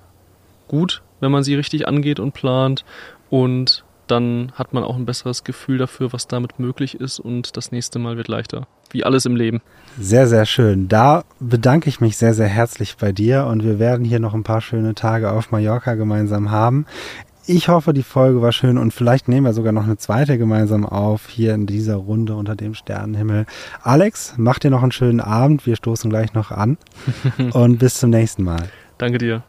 gut, 0.68 1.04
wenn 1.22 1.32
man 1.32 1.46
sie 1.46 1.56
richtig 1.56 1.88
angeht 1.88 2.20
und 2.20 2.34
plant. 2.34 2.84
Und 3.30 3.86
dann 4.08 4.52
hat 4.56 4.74
man 4.74 4.84
auch 4.84 4.96
ein 4.96 5.06
besseres 5.06 5.44
Gefühl 5.44 5.78
dafür, 5.78 6.14
was 6.14 6.28
damit 6.28 6.60
möglich 6.60 7.00
ist 7.00 7.20
und 7.20 7.58
das 7.58 7.72
nächste 7.72 8.00
Mal 8.00 8.18
wird 8.18 8.28
leichter. 8.28 8.68
Wie 8.92 9.04
alles 9.04 9.26
im 9.26 9.36
Leben. 9.36 9.62
Sehr, 10.00 10.28
sehr 10.28 10.46
schön. 10.46 10.88
Da 10.88 11.24
bedanke 11.40 11.90
ich 11.90 12.00
mich 12.00 12.18
sehr, 12.18 12.34
sehr 12.34 12.48
herzlich 12.48 12.98
bei 12.98 13.12
dir 13.12 13.46
und 13.46 13.64
wir 13.64 13.80
werden 13.80 14.06
hier 14.06 14.20
noch 14.20 14.34
ein 14.34 14.44
paar 14.44 14.62
schöne 14.62 14.96
Tage 14.96 15.32
auf 15.32 15.52
Mallorca 15.52 15.96
gemeinsam 15.96 16.52
haben. 16.52 16.86
Ich 17.50 17.70
hoffe, 17.70 17.94
die 17.94 18.04
Folge 18.04 18.42
war 18.42 18.52
schön 18.52 18.78
und 18.78 18.94
vielleicht 18.94 19.30
nehmen 19.30 19.46
wir 19.46 19.54
sogar 19.54 19.72
noch 19.72 19.86
eine 19.86 19.96
zweite 19.96 20.38
gemeinsam 20.38 20.86
auf, 20.86 21.30
hier 21.30 21.54
in 21.54 21.66
dieser 21.66 21.96
Runde 21.96 22.36
unter 22.36 22.58
dem 22.58 22.74
Sternenhimmel. 22.74 23.46
Alex, 23.82 24.34
mach 24.36 24.60
dir 24.60 24.70
noch 24.70 24.84
einen 24.84 24.92
schönen 24.92 25.22
Abend. 25.22 25.66
Wir 25.66 25.78
stoßen 25.78 26.10
gleich 26.10 26.34
noch 26.34 26.52
an 26.52 26.78
und 27.54 27.80
bis 27.80 27.96
zum 27.96 28.10
nächsten 28.10 28.44
Mal. 28.44 28.70
Danke 28.98 29.18
dir. 29.18 29.44